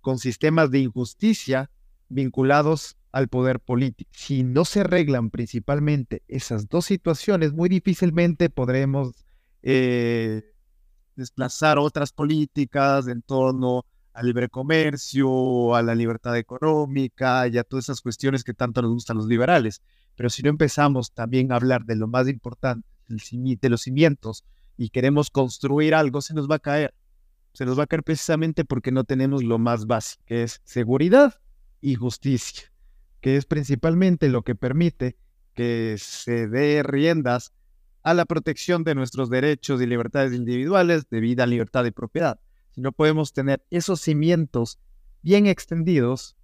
[0.00, 1.70] con sistemas de injusticia
[2.08, 4.10] vinculados al poder político.
[4.14, 9.12] Si no se arreglan principalmente esas dos situaciones, muy difícilmente podremos
[9.62, 10.54] eh,
[11.14, 13.84] desplazar otras políticas en torno
[14.18, 18.90] al libre comercio, a la libertad económica y a todas esas cuestiones que tanto nos
[18.90, 19.80] gustan los liberales.
[20.16, 24.44] Pero si no empezamos también a hablar de lo más importante, de los cimientos,
[24.76, 26.94] y queremos construir algo, se nos va a caer.
[27.52, 31.40] Se nos va a caer precisamente porque no tenemos lo más básico, que es seguridad
[31.80, 32.72] y justicia,
[33.20, 35.16] que es principalmente lo que permite
[35.54, 37.52] que se dé riendas
[38.02, 42.40] a la protección de nuestros derechos y libertades individuales de vida, libertad y propiedad
[42.78, 44.78] no podemos tener esos cimientos
[45.22, 46.36] bien extendidos,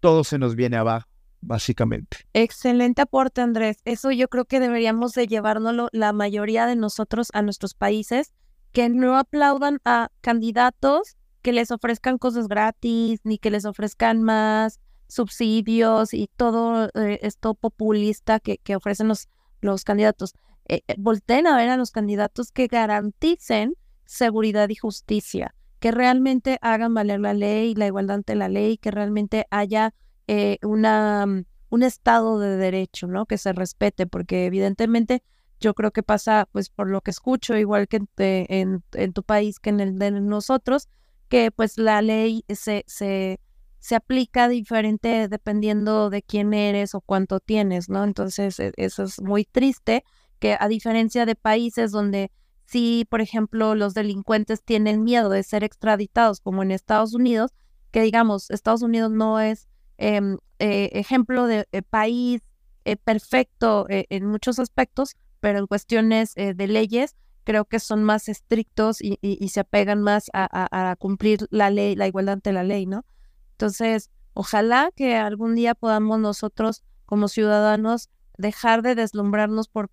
[0.00, 1.08] todo se nos viene abajo,
[1.40, 2.18] básicamente.
[2.32, 3.78] Excelente aporte, Andrés.
[3.84, 8.32] Eso yo creo que deberíamos de llevárnoslo la mayoría de nosotros a nuestros países,
[8.72, 14.80] que no aplaudan a candidatos que les ofrezcan cosas gratis, ni que les ofrezcan más
[15.06, 19.28] subsidios y todo eh, esto populista que, ofrecen los,
[19.60, 20.34] los candidatos.
[20.68, 23.74] Eh, eh, volteen a ver a los candidatos que garanticen
[24.06, 28.90] seguridad y justicia, que realmente hagan valer la ley, la igualdad ante la ley, que
[28.90, 29.92] realmente haya
[30.26, 33.26] eh, una, mm, un estado de derecho, ¿no?
[33.26, 35.22] Que se respete, porque evidentemente
[35.60, 39.58] yo creo que pasa, pues por lo que escucho, igual que en, en, tu país
[39.58, 40.88] que en el de nosotros,
[41.28, 43.40] que pues la ley se, se,
[43.78, 48.04] se aplica diferente dependiendo de quién eres o cuánto tienes, ¿no?
[48.04, 50.04] Entonces e, eso es muy triste,
[50.38, 52.30] que a diferencia de países donde
[52.66, 57.52] si, por ejemplo, los delincuentes tienen miedo de ser extraditados, como en Estados Unidos,
[57.92, 62.42] que digamos, Estados Unidos no es em, eh, ejemplo de eh, país
[62.84, 68.98] eh, perfecto en muchos aspectos, pero en cuestiones de leyes creo que son más estrictos
[69.00, 73.04] y, se apegan más a, a, cumplir la ley, la igualdad ante la ley, ¿no?
[73.52, 78.08] Entonces, ojalá que algún día podamos nosotros como ciudadanos
[78.38, 79.90] dejar de deslumbrarnos por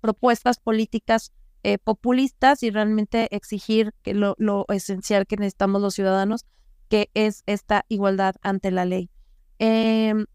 [0.00, 1.32] propuestas políticas
[1.64, 4.34] eh, populistas y realmente exigir que lo,
[4.68, 6.44] esencial que necesitamos los ciudadanos,
[6.88, 9.10] que es esta igualdad ante la ley.
[9.60, 10.26] Em,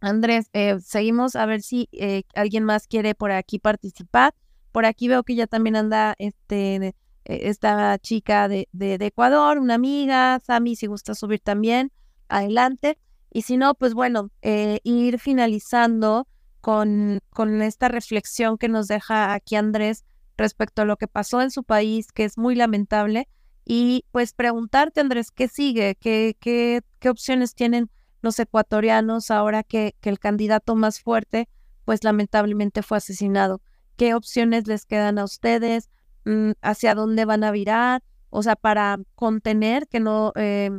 [0.00, 4.34] Andrés, eh, seguimos a ver si eh, alguien más quiere por aquí participar
[4.72, 6.94] Por aquí veo que ya también anda este,
[7.24, 11.92] esta chica de, de, Ecuador, una amiga, Sami, si gusta subir también,
[12.28, 12.98] adelante.
[13.30, 16.26] Y si no, pues bueno, ir finalizando
[16.62, 20.04] con, con esta reflexión que nos deja aquí Andrés
[20.36, 23.28] respecto a lo que pasó en su país, que es muy lamentable,
[23.64, 25.96] y pues preguntarte, Andrés, ¿qué sigue?
[25.96, 27.90] ¿Qué, qué, qué opciones tienen
[28.22, 31.48] los ecuatorianos ahora que, que el candidato más fuerte,
[31.84, 33.60] pues lamentablemente fue asesinado?
[33.96, 35.90] ¿Qué opciones les quedan a ustedes?
[36.24, 38.04] Mm, ¿Hacia dónde van a virar?
[38.30, 40.70] O sea, para contener que no, eh,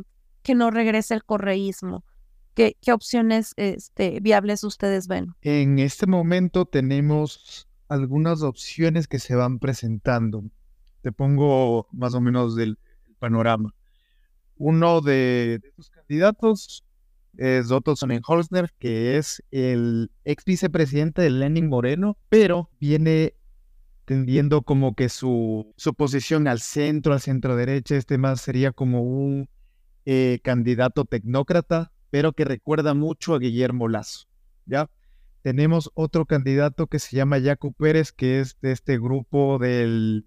[0.42, 2.04] que no regrese el correísmo.
[2.54, 5.34] ¿Qué, ¿Qué, opciones este, viables ustedes ven?
[5.42, 10.44] En este momento tenemos algunas opciones que se van presentando.
[11.02, 12.78] Te pongo más o menos del
[13.18, 13.74] panorama.
[14.56, 16.84] Uno de, estos candidatos
[17.36, 23.34] es Otto Sonnenholzner, que es el ex vicepresidente de Lenin Moreno, pero viene
[24.04, 29.02] tendiendo como que su, su posición al centro, al centro derecha, este más sería como
[29.02, 29.48] un
[30.06, 34.26] eh, candidato tecnócrata, pero que recuerda mucho a Guillermo Lazo,
[34.64, 34.88] ¿ya?
[35.42, 40.26] Tenemos otro candidato que se llama Jaco Pérez, que es de este grupo del,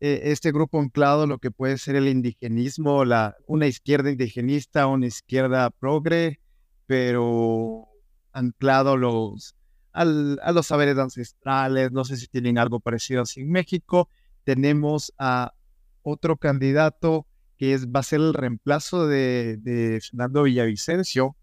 [0.00, 5.06] eh, este grupo anclado, lo que puede ser el indigenismo, la, una izquierda indigenista, una
[5.06, 6.40] izquierda progre,
[6.86, 7.88] pero
[8.32, 9.54] anclado los,
[9.92, 14.10] a los saberes ancestrales, no sé si tienen algo parecido así en México.
[14.44, 15.54] Tenemos a
[16.02, 21.36] otro candidato que es, va a ser el reemplazo de Fernando Villavicencio,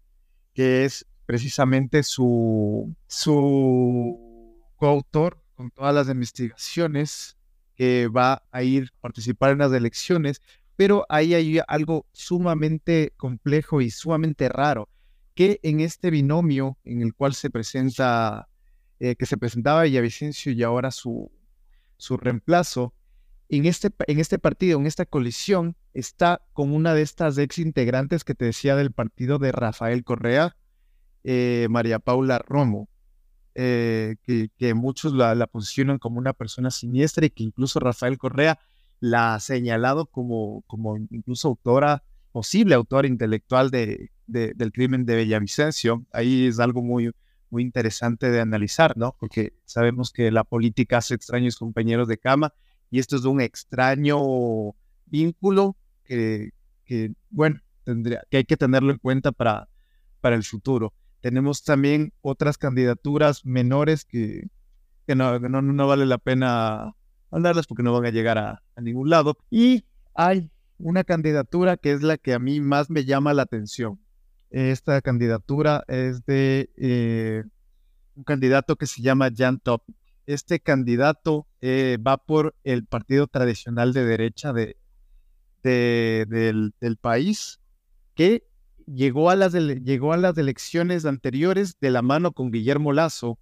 [0.54, 7.36] que es precisamente su, su coautor con todas las investigaciones
[7.76, 10.40] que va a ir a participar en las elecciones,
[10.76, 14.88] pero ahí hay algo sumamente complejo y sumamente raro,
[15.34, 18.48] que en este binomio en el cual se presenta,
[19.00, 21.30] eh, que se presentaba Villavicencio y ahora su,
[21.96, 22.94] su reemplazo,
[23.48, 28.24] en este, en este partido, en esta colisión, está con una de estas ex integrantes
[28.24, 30.56] que te decía del partido de Rafael Correa,
[31.24, 32.88] eh, María Paula Romo,
[33.54, 38.58] eh, que, muchos la, posicionan como una persona siniestra y que incluso Rafael Correa
[39.00, 42.02] la ha señalado como, como incluso autora,
[42.32, 46.04] posible autora intelectual de, del crimen de Bellavicencio.
[46.12, 47.10] Ahí es algo muy,
[47.50, 49.16] muy interesante de analizar, ¿no?
[49.18, 52.52] Porque sabemos que la política hace extraños compañeros de cama
[52.90, 54.74] y esto es un extraño
[55.06, 56.50] vínculo que,
[56.84, 59.68] que bueno, tendría, que hay que tenerlo en cuenta para,
[60.20, 60.92] para el futuro.
[61.24, 64.50] Tenemos también otras candidaturas menores que,
[65.06, 66.92] que, no, no, vale la pena
[67.30, 69.38] hablarlas porque no van a llegar a, ningún lado.
[69.48, 73.98] Y hay una candidatura que es la que a mí más me llama la atención.
[74.50, 77.44] Esta candidatura es de eh,
[78.16, 79.82] un candidato que se llama Jan Top.
[80.26, 84.76] Este candidato eh, va por el partido tradicional de derecha de,
[85.62, 87.60] del, del, país,
[88.14, 88.46] que
[88.86, 93.38] llegó a, las llegó a las elecciones anteriores de la mano con Guillermo Lazo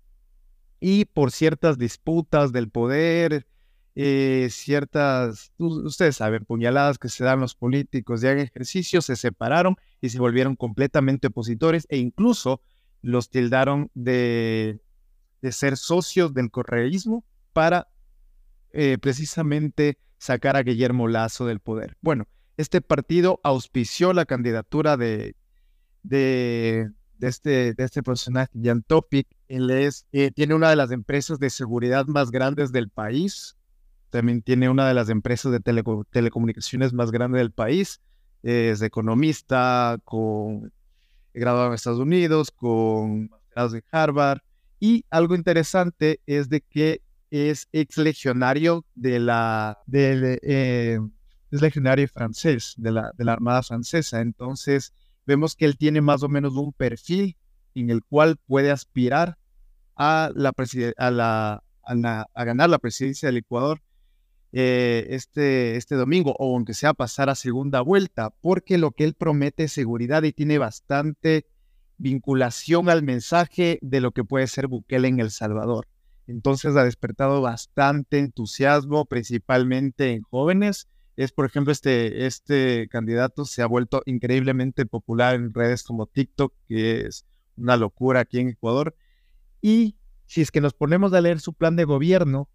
[0.81, 3.47] y por ciertas disputas del poder,
[3.95, 10.09] eh, ciertas, ustedes saben, puñaladas que se dan los políticos en ejercicio, se separaron y
[10.09, 12.63] se volvieron completamente opositores e incluso
[13.03, 14.81] los tildaron de,
[15.41, 17.89] de ser socios del correísmo para
[18.73, 21.97] eh, precisamente sacar a Guillermo Lazo del poder.
[22.01, 22.27] Bueno,
[22.63, 25.35] este partido auspició la candidatura de,
[26.03, 26.91] de,
[27.21, 29.27] este, de este personaje, Jan Topic.
[29.49, 33.57] Él es, eh, tiene una de las empresas de seguridad más grandes del país.
[34.11, 35.61] También tiene una de las empresas de
[36.11, 38.01] telecomunicaciones más grandes del país.
[38.43, 40.73] Es economista, con
[41.35, 44.41] graduado en Estados Unidos, con de Harvard.
[44.81, 50.99] Y algo interesante es de que es ex legionario de la, del, eh,
[51.53, 54.21] es legionario francés, de la, de la Armada Francesa.
[54.21, 54.93] Entonces,
[55.27, 57.37] vemos que él tiene más o menos un perfil
[57.75, 59.39] en el cual puede aspirar
[59.95, 60.53] a, la
[60.97, 61.63] a, la,
[62.35, 63.83] a, ganar la presidencia del Ecuador
[64.53, 69.15] eh, este, este domingo, o aunque sea pasar a segunda vuelta, porque lo que él
[69.15, 71.47] promete es seguridad y tiene bastante
[71.99, 75.87] vinculación al mensaje de lo que puede ser Bukele en El Salvador.
[76.27, 83.63] Entonces ha despertado bastante entusiasmo, principalmente en jóvenes, es, por ejemplo, este, este candidato se
[83.63, 88.95] ha vuelto increíblemente popular en redes como TikTok, que es una locura aquí en Ecuador.
[89.61, 89.97] Y
[90.27, 92.49] si es que nos ponemos a leer su plan de gobierno,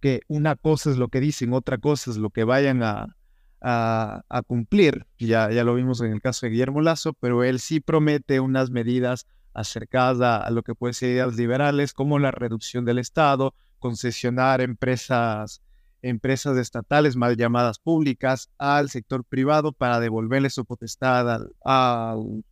[0.00, 3.16] que una cosa es lo que dicen, otra cosa es lo que vayan a,
[3.60, 7.80] a, cumplir, ya, ya lo vimos en el caso de Guillermo Lazo, pero él sí
[7.80, 12.84] promete unas medidas acercadas a, a lo que puede ser ideas liberales, como la reducción
[12.84, 15.62] del Estado, concesionar empresas,
[16.04, 22.44] empresas estatales mal llamadas públicas al sector privado para devolverle su potestad al,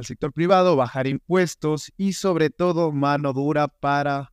[0.00, 4.32] sector privado, bajar impuestos y sobre todo mano dura para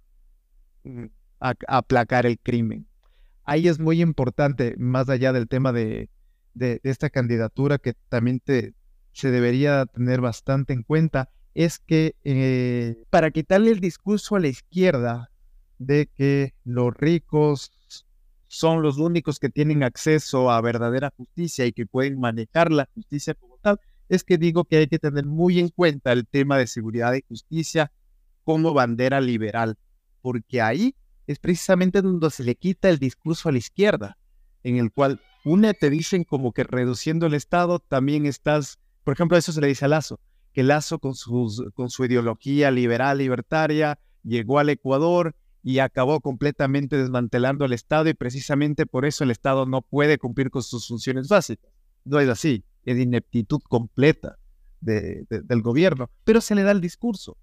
[0.84, 1.06] mm,
[1.40, 2.88] aplacar el crimen.
[3.44, 6.10] Ahí es muy importante, más allá del tema de,
[6.56, 13.72] esta candidatura que también se debería tener bastante en cuenta, es que eh, para quitarle
[13.72, 15.32] el discurso a la izquierda
[15.78, 18.06] de que los ricos
[18.54, 23.34] son los únicos que tienen acceso a verdadera justicia y que pueden manejar la justicia
[23.34, 23.80] como tal,
[24.10, 27.24] es que digo que hay que tener muy en cuenta el tema de seguridad y
[27.28, 27.92] justicia
[28.44, 29.76] como bandera liberal,
[30.22, 30.96] porque ahí
[31.26, 34.20] es precisamente donde se le quita el discurso a la izquierda,
[34.62, 39.36] en el cual una te dicen como que reduciendo el Estado también estás, por ejemplo,
[39.36, 40.20] eso se le dice a Lazo,
[40.54, 46.98] que Lazo con, sus, con su ideología liberal, libertaria, llegó al Ecuador y acabó completamente
[46.98, 51.30] desmantelando el Estado y precisamente por eso el Estado no puede cumplir con sus funciones
[51.30, 51.72] básicas.
[52.04, 54.38] No es así, es ineptitud completa
[54.82, 57.38] del gobierno, pero se le da el discurso.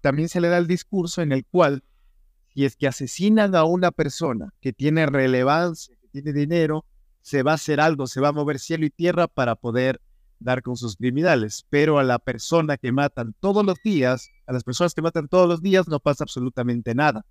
[0.00, 1.84] También se le da el discurso en el cual
[2.52, 6.84] si es que asesinan a una persona que tiene relevancia, que tiene dinero,
[7.22, 10.00] se va a hacer algo, se va a mover cielo y tierra para poder
[10.40, 11.64] dar con sus criminales.
[11.70, 15.48] Pero a la persona que matan todos los días, a las personas que matan todos
[15.48, 17.24] los días, no pasa absolutamente nada.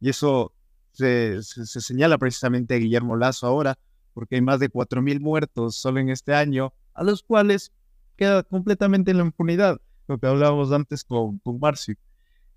[0.00, 0.52] Y eso
[0.92, 3.78] se, señala precisamente a Guillermo Lazo ahora,
[4.14, 7.72] porque hay más de 4.000 muertos solo en este año, a los cuales
[8.16, 11.96] queda completamente en la impunidad, lo que hablábamos antes con, con Marcio.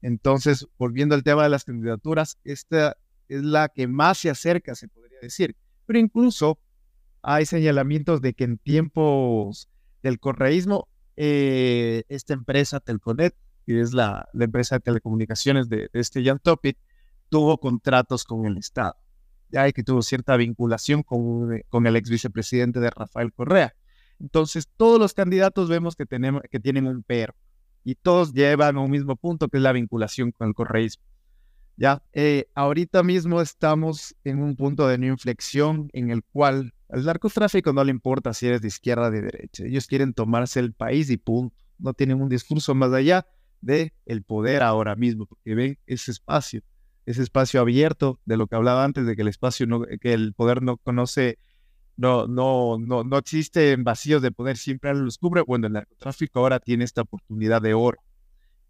[0.02, 2.96] Entonces, volviendo al tema de las candidaturas, esta
[3.28, 5.56] es la que más se acerca, se podría decir.
[5.86, 6.60] Pero incluso
[7.22, 9.70] hay señalamientos de que en tiempos
[10.02, 10.88] del correísmo,
[11.18, 13.36] eh, esta empresa Telconet,
[13.66, 16.78] que es la, empresa de telecomunicaciones de, este Jan Topic,
[17.30, 18.96] tuvo contratos con el Estado,
[19.50, 23.74] ya que tuvo cierta vinculación con, con el ex vicepresidente de Rafael Correa.
[24.20, 27.34] Entonces, todos los candidatos vemos que, tenemos, que tienen un pero
[27.84, 31.04] y todos llevan a un mismo punto que es la vinculación con el correísmo.
[31.78, 37.06] Ya, eh, ahorita mismo estamos en un punto de no inflexión en el cual al
[37.06, 39.64] narcotráfico no le importa si eres de izquierda o de derecha.
[39.64, 41.56] Ellos quieren tomarse el país y punto.
[41.78, 43.26] No tienen un discurso más allá
[43.62, 43.94] de
[44.28, 46.62] poder ahora mismo, porque ven ese espacio,
[47.10, 50.34] ese espacio abierto de lo que hablaba antes, de que el espacio no, que el
[50.34, 51.40] poder no conoce
[51.98, 55.42] no, no, no, no existen vacíos de poder, siempre los cubre.
[55.42, 57.98] Bueno, el narcotráfico ahora tiene esta oportunidad de oro.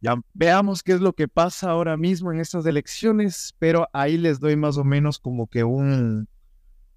[0.02, 4.40] Ya veamos qué es lo que pasa ahora mismo en estas elecciones, pero ahí les
[4.40, 6.30] doy más o menos como que un,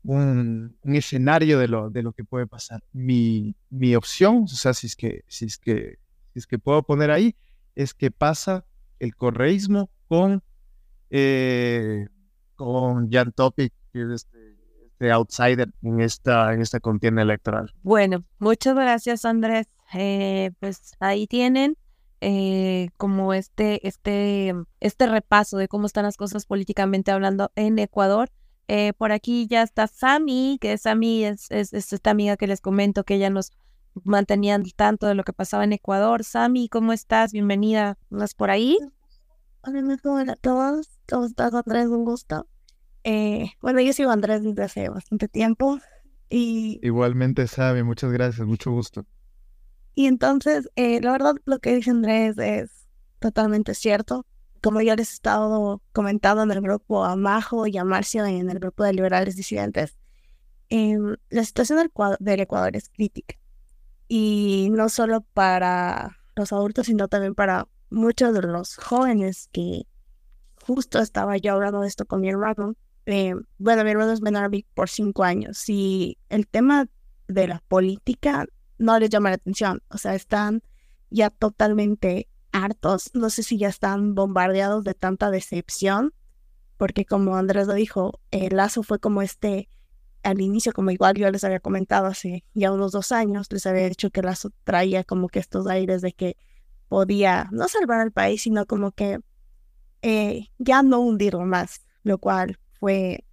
[0.04, 2.84] un, escenario de lo, de lo que puede pasar.
[2.92, 5.98] Mi, mi opción, o sea, si es, que, si, es que,
[6.32, 7.34] si es que puedo poner ahí,
[7.74, 8.64] es que pasa
[9.00, 10.42] el correísmo con,
[11.14, 12.08] eh,
[12.56, 17.72] con Jan Topic, que es este outsider en esta, en esta contienda electoral.
[17.82, 19.66] Bueno, muchas gracias Andrés.
[19.94, 21.76] Eh, pues ahí tienen
[22.22, 28.30] eh, como este, este, este repaso de cómo están las cosas políticamente hablando en Ecuador.
[28.68, 33.04] Eh, por aquí ya está Sami, que Sami es, es, esta amiga que les comento
[33.04, 33.50] que ella nos
[34.04, 36.24] mantenía al tanto de lo que pasaba en Ecuador.
[36.24, 37.32] Sami, ¿cómo estás?
[37.32, 37.98] Bienvenida.
[38.10, 38.78] ¿Estás por ahí?
[39.62, 40.91] Hola a todos.
[41.08, 41.86] ¿Cómo estás, Andrés?
[41.86, 42.46] Un gusto.
[43.04, 45.78] Eh, bueno, yo sigo a Andrés desde hace bastante tiempo.
[46.30, 49.04] Y, Igualmente, Sabe, muchas gracias, mucho gusto.
[49.94, 52.88] Y entonces, eh, la verdad, lo que dice Andrés es
[53.18, 54.26] totalmente cierto.
[54.62, 58.48] Como ya les he estado comentando en el grupo a Majo y a Marcio en
[58.48, 59.98] el grupo de liberales disidentes,
[60.68, 61.90] em, la situación del,
[62.20, 63.34] del Ecuador es crítica.
[64.08, 69.86] Y no solo para los adultos, sino también para muchos de los jóvenes que
[70.62, 72.74] justo estaba yo hablando de esto con mi hermano,
[73.06, 76.88] eh, bueno, mi hermano es menor por cinco años y el tema
[77.26, 78.46] de la política
[78.78, 79.82] no les llama la atención.
[79.88, 80.62] O sea, están
[81.10, 83.10] ya totalmente hartos.
[83.14, 86.14] No sé si ya están bombardeados de tanta decepción,
[86.76, 89.68] porque como Andrés lo dijo, el Lazo fue como este,
[90.22, 93.88] al inicio, como igual yo les había comentado hace ya unos dos años, les había
[93.88, 96.36] dicho que Lazo traía como que estos aires de que
[96.88, 99.18] podía no salvar al país, sino como que
[100.02, 103.24] eh, ya no hundirlo más, lo cual fue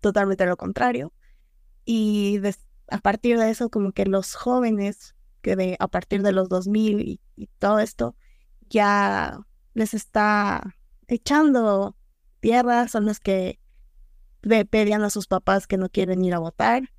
[0.00, 1.12] totalmente lo contrario.
[1.84, 2.40] Y
[2.88, 7.00] a partir de eso, como que los jóvenes, que de, a partir de los 2000
[7.00, 8.16] y, y todo esto,
[8.68, 9.40] ya
[9.74, 10.76] les está
[11.08, 11.96] echando
[12.40, 13.58] tierra, son los que
[14.70, 16.90] pedían a sus papás que no quieren ir a votar,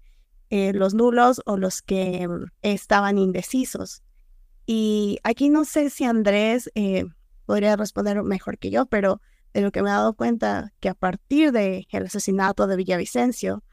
[0.49, 4.03] eh, los nulos o los que mm, estaban indecisos.
[4.65, 7.05] Y aquí no sé si Andrés eh,
[7.45, 9.21] podría responder mejor que yo, pero
[9.53, 13.63] de lo que me he dado cuenta que a partir del asesinato de Villavicencio,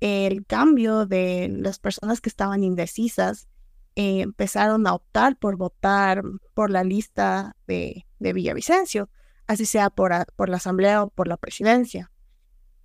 [0.00, 3.48] el cambio de las personas que estaban indecisas
[3.96, 6.22] eh, empezaron a optar por votar
[6.54, 9.08] por la lista de, de Villavicencio,
[9.46, 12.10] así sea por, por la asamblea o por la presidencia.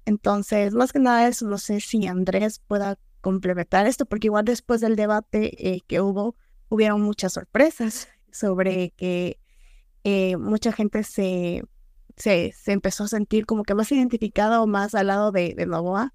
[0.05, 4.81] Entonces, más que nada eso, no sé si Andrés pueda complementar esto, porque igual después
[4.81, 6.35] del debate eh, que hubo,
[6.69, 9.40] hubieron muchas sorpresas sobre que
[10.03, 11.63] eh, mucha gente se,
[12.17, 15.65] se, se, empezó a sentir como que más identificada o más al lado de, de
[15.65, 16.13] Novoa,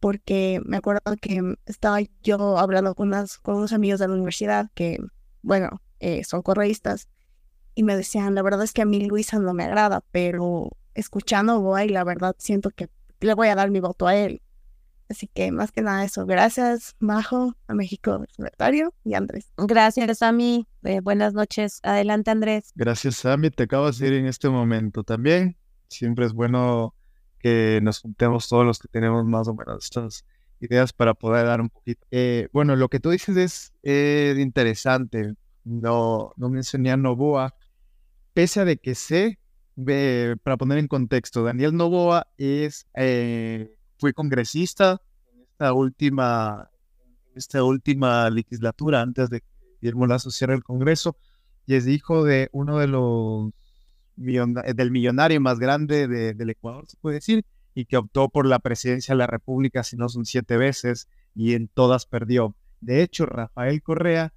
[0.00, 4.70] porque me acuerdo que estaba yo hablando con, unas, con unos amigos de la universidad
[4.74, 4.98] que,
[5.42, 7.08] bueno, eh, son correístas,
[7.74, 11.54] y me decían, la verdad es que a mí Luisa no me agrada, pero escuchando
[11.54, 12.88] Novoa y la verdad siento que
[13.20, 14.42] le voy a dar mi voto a él.
[15.10, 16.24] Así que más que nada eso.
[16.24, 19.52] Gracias, Majo, a México Libertario y Andrés.
[19.56, 20.68] Gracias, Sami.
[20.84, 21.80] Eh, buenas noches.
[21.82, 22.70] Adelante, Andrés.
[22.76, 23.50] Gracias, Sami.
[23.50, 25.56] Te acabo de ir en este momento también.
[25.88, 26.94] Siempre es bueno
[27.40, 30.24] que nos juntemos todos los que tenemos más o menos estas
[30.60, 32.06] ideas para poder dar un poquito.
[32.12, 35.34] Eh, bueno, lo que tú dices es eh, interesante.
[35.64, 37.56] No, no mencioné a Novoa,
[38.32, 39.40] pese a de que sé,
[40.44, 42.86] para poner en contexto, Daniel Novoa es
[44.00, 45.00] fue congresista
[45.32, 46.70] en esta última,
[47.34, 49.46] esta última legislatura antes de que
[49.80, 51.16] Guillermo Lazo cierre el Congreso
[51.66, 53.50] y es hijo de uno de los
[54.16, 57.44] del millonario más grande del Ecuador, se puede decir,
[57.74, 61.54] y que optó por la presidencia de la República, si no son siete veces, y
[61.54, 62.54] en todas perdió.
[62.82, 64.34] De hecho, Rafael Correa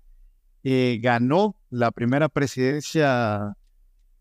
[0.64, 3.58] eh, ganó la primera presidencia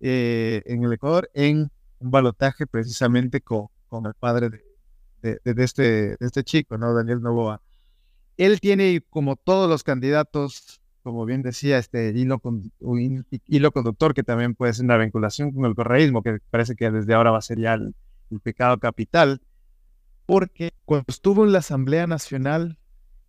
[0.01, 1.71] eh, en el Ecuador en
[2.01, 3.69] un balotaje precisamente con
[4.07, 4.72] el padre de,
[5.23, 6.95] de, este, de este chico, ¿no?
[6.95, 7.63] Daniel Novoa.
[8.37, 12.73] Él tiene, como todos los candidatos, como bien decía, este hilo, con,
[13.47, 17.15] hilo conductor que también puede ser una vinculación con el correísmo, que parece que desde
[17.15, 17.95] ahora va a ser ya el,
[18.43, 19.43] pecado capital,
[20.25, 22.79] porque cuando estuvo en la Asamblea Nacional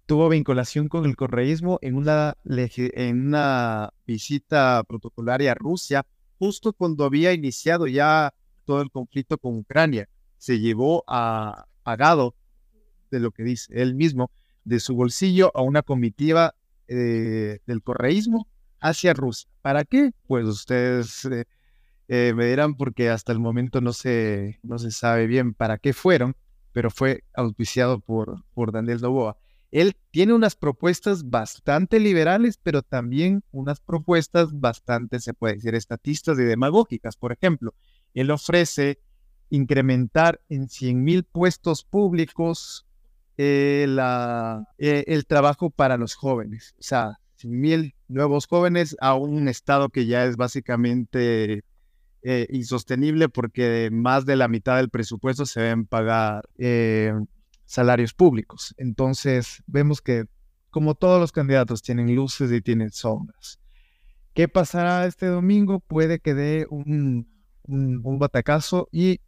[0.06, 6.06] tuvo vinculación con el correísmo en una, en una visita protocolaria a Rusia,
[6.40, 8.34] justo cuando había iniciado ya
[8.64, 10.08] todo el conflicto con Ucrania.
[10.38, 12.36] Se llevó a, pagado
[13.12, 14.32] de lo que dice él mismo,
[14.64, 16.56] de su bolsillo a una comitiva
[16.88, 18.48] eh, del correísmo
[18.80, 19.50] hacia Rusia.
[19.62, 20.12] ¿Para qué?
[20.28, 21.46] Pues ustedes eh,
[22.08, 25.94] eh, me dirán porque hasta el momento no se, no se sabe bien para qué
[25.94, 26.36] fueron,
[26.72, 29.38] pero fue auspiciado por, por Daniel Novoa.
[29.72, 36.38] Él tiene unas propuestas bastante liberales, pero también unas propuestas bastante, se puede decir, estatistas
[36.38, 37.16] y demagógicas.
[37.16, 37.74] Por ejemplo,
[38.14, 39.00] él ofrece
[39.54, 42.88] incrementar en 100 mil puestos públicos
[43.38, 43.86] eh,
[44.80, 46.74] eh, el trabajo para los jóvenes.
[46.80, 51.64] O sea, 100 mil nuevos jóvenes a un estado que ya es básicamente
[52.24, 56.50] eh, insostenible porque más de la mitad del presupuesto se deben pagar
[57.66, 58.74] salarios públicos.
[58.78, 60.26] Entonces, vemos que
[60.72, 63.60] como todos los candidatos tienen luces y tienen sombras.
[64.34, 65.80] ¿Qué pasará este domingo?
[65.80, 67.28] Puede que dé un,
[67.68, 69.20] un batacazo y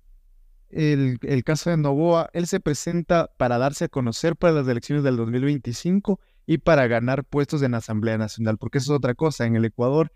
[0.76, 5.16] el, caso de Novoa, él se presenta para darse a conocer para las elecciones del
[5.16, 9.46] 2025 y para ganar puestos en la Asamblea Nacional, porque eso es otra cosa.
[9.46, 10.12] En el Ecuador,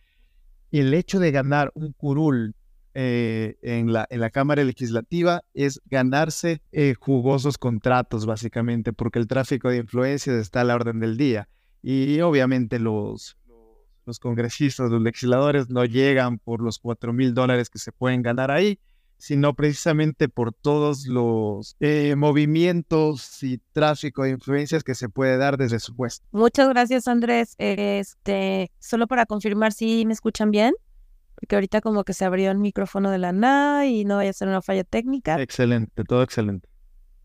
[0.71, 2.55] el hecho de ganar un curul
[2.93, 9.27] eh, en, la, en la Cámara Legislativa es ganarse eh, jugosos contratos, básicamente, porque el
[9.27, 11.47] tráfico de influencias está a la orden del día.
[11.81, 13.37] Y obviamente los,
[14.05, 18.51] los congresistas, los legisladores no llegan por los 4 mil dólares que se pueden ganar
[18.51, 18.77] ahí,
[19.19, 25.57] sino precisamente por todos los eh, movimientos y tráfico de influencias que se puede dar
[25.57, 26.25] desde su puesto.
[26.31, 27.53] Muchas gracias, Andrés.
[27.57, 30.73] Este, solo para confirmar si me escuchan bien,
[31.35, 34.33] porque ahorita como que se abrió el micrófono de la NA y no vaya a
[34.33, 35.39] ser una falla técnica.
[35.41, 36.69] Excelente, todo excelente.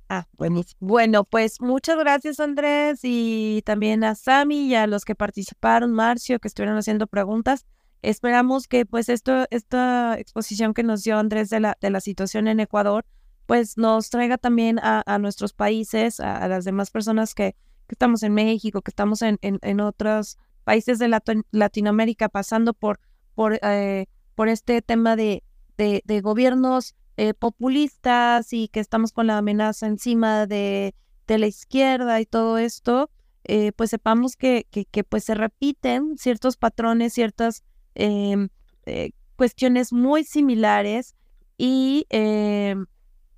[0.09, 0.77] Ah, buenísimo.
[0.81, 6.41] Bueno, pues muchas gracias Andrés y también a Sami y a los que participaron, Marcio,
[6.41, 7.65] que estuvieron haciendo preguntas.
[8.05, 12.49] Esperamos que pues esto, esta exposición que nos dio Andrés de la, de la situación
[12.49, 13.07] en Ecuador,
[13.47, 17.55] pues nos traiga también a, a nuestros países, a, las demás personas que,
[17.87, 21.09] que, estamos en México, que estamos en, en, en otros países de
[21.51, 23.01] Latinoamérica pasando por,
[23.35, 25.43] por, eh, por este tema de,
[25.77, 30.95] de, de gobiernos eh, populistas y que estamos con la amenaza encima de,
[31.27, 33.11] de la izquierda y todo esto,
[33.45, 37.63] eh, pues sepamos que, que, que, pues se repiten ciertos patrones, ciertas
[37.95, 38.49] Em,
[38.87, 41.15] eh, cuestiones muy similares
[41.59, 42.87] y, em,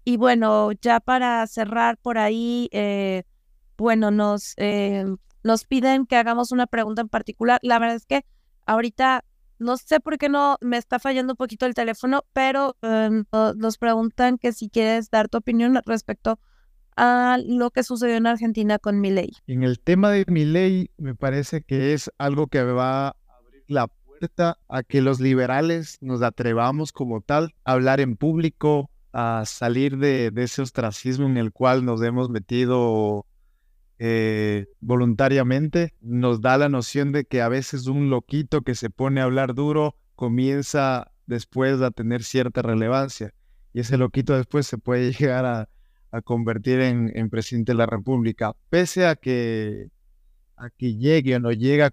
[0.05, 3.24] y bueno, ya para cerrar por ahí, eh,
[3.77, 4.55] bueno, nos,
[5.43, 7.59] nos piden que hagamos una pregunta en particular.
[7.62, 8.24] La verdad es que
[8.66, 9.24] ahorita
[9.59, 13.24] no sé por qué no me está fallando un poquito el teléfono, pero em,
[13.57, 16.39] nos preguntan que si quieres dar tu opinión respecto
[16.97, 19.31] a lo que sucedió en Argentina con Milei.
[19.47, 23.89] En el tema de Milei, me parece que es algo que va a abrir la
[24.69, 30.33] a que los liberales nos atrevamos como tal a hablar en público, a salir de,
[30.37, 33.27] ese ostracismo en el cual nos hemos metido
[33.99, 39.21] eh, voluntariamente, nos da la noción de que a veces un loquito que se pone
[39.21, 43.33] a hablar duro comienza después a tener cierta relevancia
[43.77, 45.69] y ese loquito después se puede llegar a,
[46.25, 49.91] convertir en, presidente de la República, pese a que,
[50.57, 51.91] a que llegue o no llega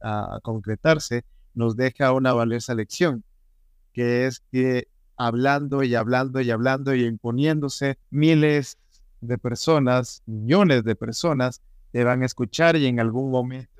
[0.00, 3.24] a concretarse, nos deja una valiosa lección,
[3.92, 8.78] que es que hablando y hablando y hablando y imponiéndose miles
[9.22, 13.70] de personas, millones de personas, te van a escuchar y en algún momento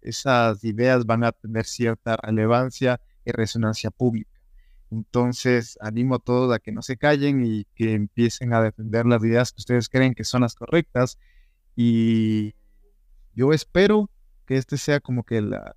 [0.00, 4.30] esas, ideas van a tener cierta relevancia y resonancia pública.
[4.90, 9.22] Entonces, animo a todos a que no se callen y que empiecen a defender las
[9.24, 11.18] ideas que ustedes creen que son las correctas.
[11.74, 12.54] Y
[13.34, 14.08] yo espero
[14.46, 15.74] que este sea como que la,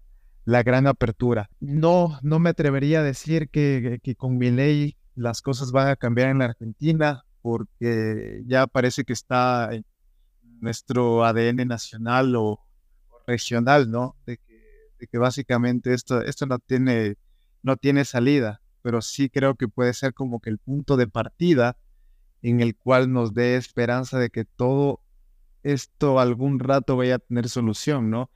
[0.47, 1.49] la gran apertura.
[1.59, 5.97] No, no me atrevería a decir que, que con mi ley las cosas van a
[5.97, 9.85] cambiar en la Argentina porque ya parece que está en
[10.61, 12.61] nuestro ADN nacional o,
[13.27, 14.15] regional, ¿no?
[14.25, 14.39] De
[15.11, 17.17] que, básicamente esto, esto no, tiene,
[17.61, 21.75] no tiene salida, pero sí creo que puede ser como que el punto de partida
[22.41, 25.01] en el cual nos dé esperanza de que todo
[25.63, 28.31] esto algún rato vaya a tener solución, ¿no?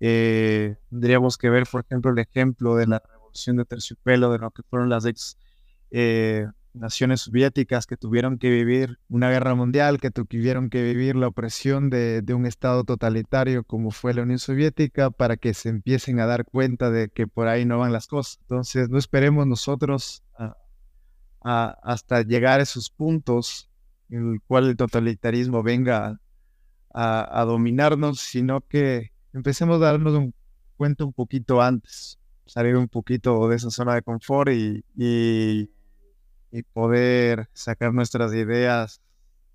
[0.00, 4.50] Eh, tendríamos que ver, por ejemplo, el ejemplo de la revolución de terciopelo, de lo
[4.50, 5.38] que fueron las ex
[5.90, 11.28] eh, naciones soviéticas que tuvieron que vivir una guerra mundial, que tuvieron que vivir la
[11.28, 16.26] opresión de, un Estado totalitario como fue la Unión Soviética para que se empiecen a
[16.26, 18.38] dar cuenta de que por ahí no van las cosas.
[18.42, 20.22] Entonces, no esperemos nosotros
[21.40, 23.70] hasta llegar a esos puntos
[24.10, 26.20] en el cual el totalitarismo venga
[26.92, 30.34] a, dominarnos, sino que empecemos a darnos un
[30.76, 35.70] cuenta un poquito antes, salir un poquito de esa zona de confort y
[36.56, 39.00] y poder sacar nuestras ideas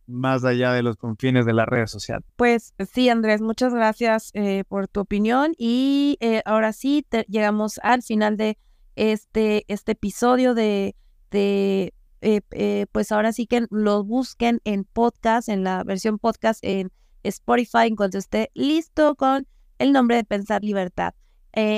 [0.07, 2.23] más allá de los confines de la red social.
[2.35, 8.03] Pues sí, Andrés, muchas gracias eh, por tu opinión y eh, ahora sí llegamos al
[8.03, 8.57] final de
[8.95, 10.95] este, este episodio de,
[11.29, 16.91] de eh, pues ahora sí que lo busquen en podcast, en la versión podcast en
[17.23, 19.47] Spotify, en cuanto esté listo con
[19.81, 21.13] el nombre de Pensar Libertad.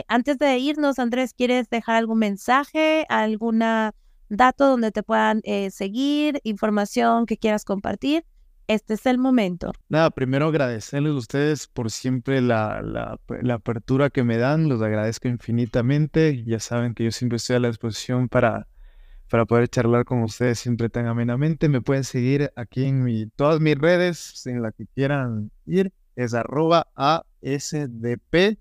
[0.08, 3.94] antes de irnos, Andrés, ¿quieres dejar algún mensaje, alguna
[4.30, 8.26] dato donde te puedan eh, seguir, información que quieras compartir,
[8.68, 9.74] este es el momento.
[9.90, 15.28] Nada, primero agradecerles a ustedes por siempre la, la, apertura que me dan, los agradezco
[15.28, 16.44] infinitamente.
[16.46, 18.68] Ya saben que yo siempre estoy a la disposición para,
[19.30, 21.68] para poder charlar con ustedes siempre tan amenamente.
[21.68, 26.88] Me pueden seguir aquí en todas mis redes, en la que quieran ir, es arroba
[27.44, 28.58] ASDP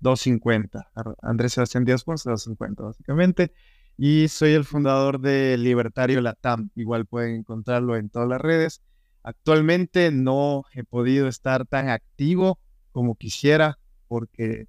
[0.00, 0.90] 250.
[1.22, 3.52] Andrés Sebastián Díaz Ponce 250, básicamente
[3.98, 6.70] y soy el fundador de Libertario Latam.
[6.74, 8.82] Igual pueden encontrarlo en todas las redes.
[9.22, 12.58] Actualmente no he podido estar tan activo
[12.92, 13.78] como quisiera
[14.08, 14.68] porque,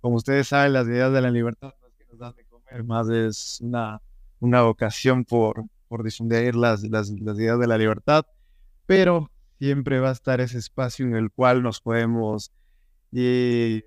[0.00, 2.84] como ustedes saben, las ideas de la libertad no es que nos dan de comer,
[2.84, 4.02] más es una,
[4.40, 8.26] una vocación por, por difundir las, las, las ideas de la libertad,
[8.86, 12.52] pero siempre va a estar ese espacio en el cual nos podemos,
[13.14, 13.84] y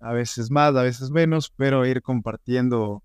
[0.00, 3.02] a veces más, a veces menos, pero ir compartiendo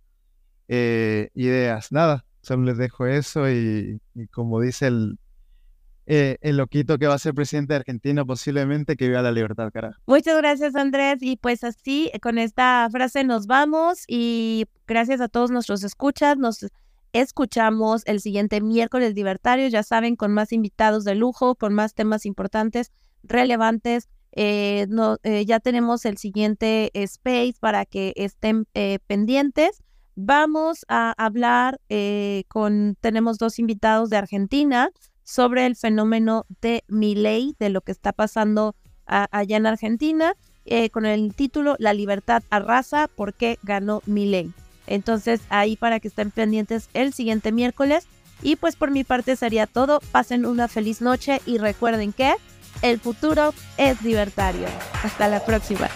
[0.70, 1.92] eh, ideas.
[1.92, 4.00] Nada, solo les dejo eso y,
[4.32, 5.20] como dice el,
[6.06, 9.70] eh, el loquito que va a ser presidente de Argentina, posiblemente que viva la libertad,
[9.74, 10.00] cara.
[10.08, 11.18] Muchas gracias, Andrés.
[11.22, 16.38] Y pues así, con esta frase nos vamos y gracias a todos nuestros escuchas.
[16.38, 16.66] Nos
[17.12, 22.26] escuchamos el siguiente miércoles libertario, ya saben, con más invitados de lujo, con más temas
[22.26, 24.08] importantes, relevantes.
[24.32, 28.66] Eh, no, ya tenemos el siguiente space para que estén
[29.08, 29.82] pendientes.
[30.20, 34.90] Vamos a hablar eh, con, tenemos dos invitados de Argentina
[35.22, 38.76] sobre el fenómeno de Milei, de lo que está pasando
[39.06, 40.34] allá en Argentina,
[40.66, 44.52] eh, con el título La libertad arrasa, ¿por qué ganó Milei?
[44.88, 48.08] Entonces ahí para que estén pendientes el siguiente miércoles.
[48.42, 50.00] Y pues por mi parte sería todo.
[50.12, 52.34] Pasen una feliz noche y recuerden que
[52.82, 54.68] el futuro es libertario.
[55.04, 55.90] Hasta la próxima.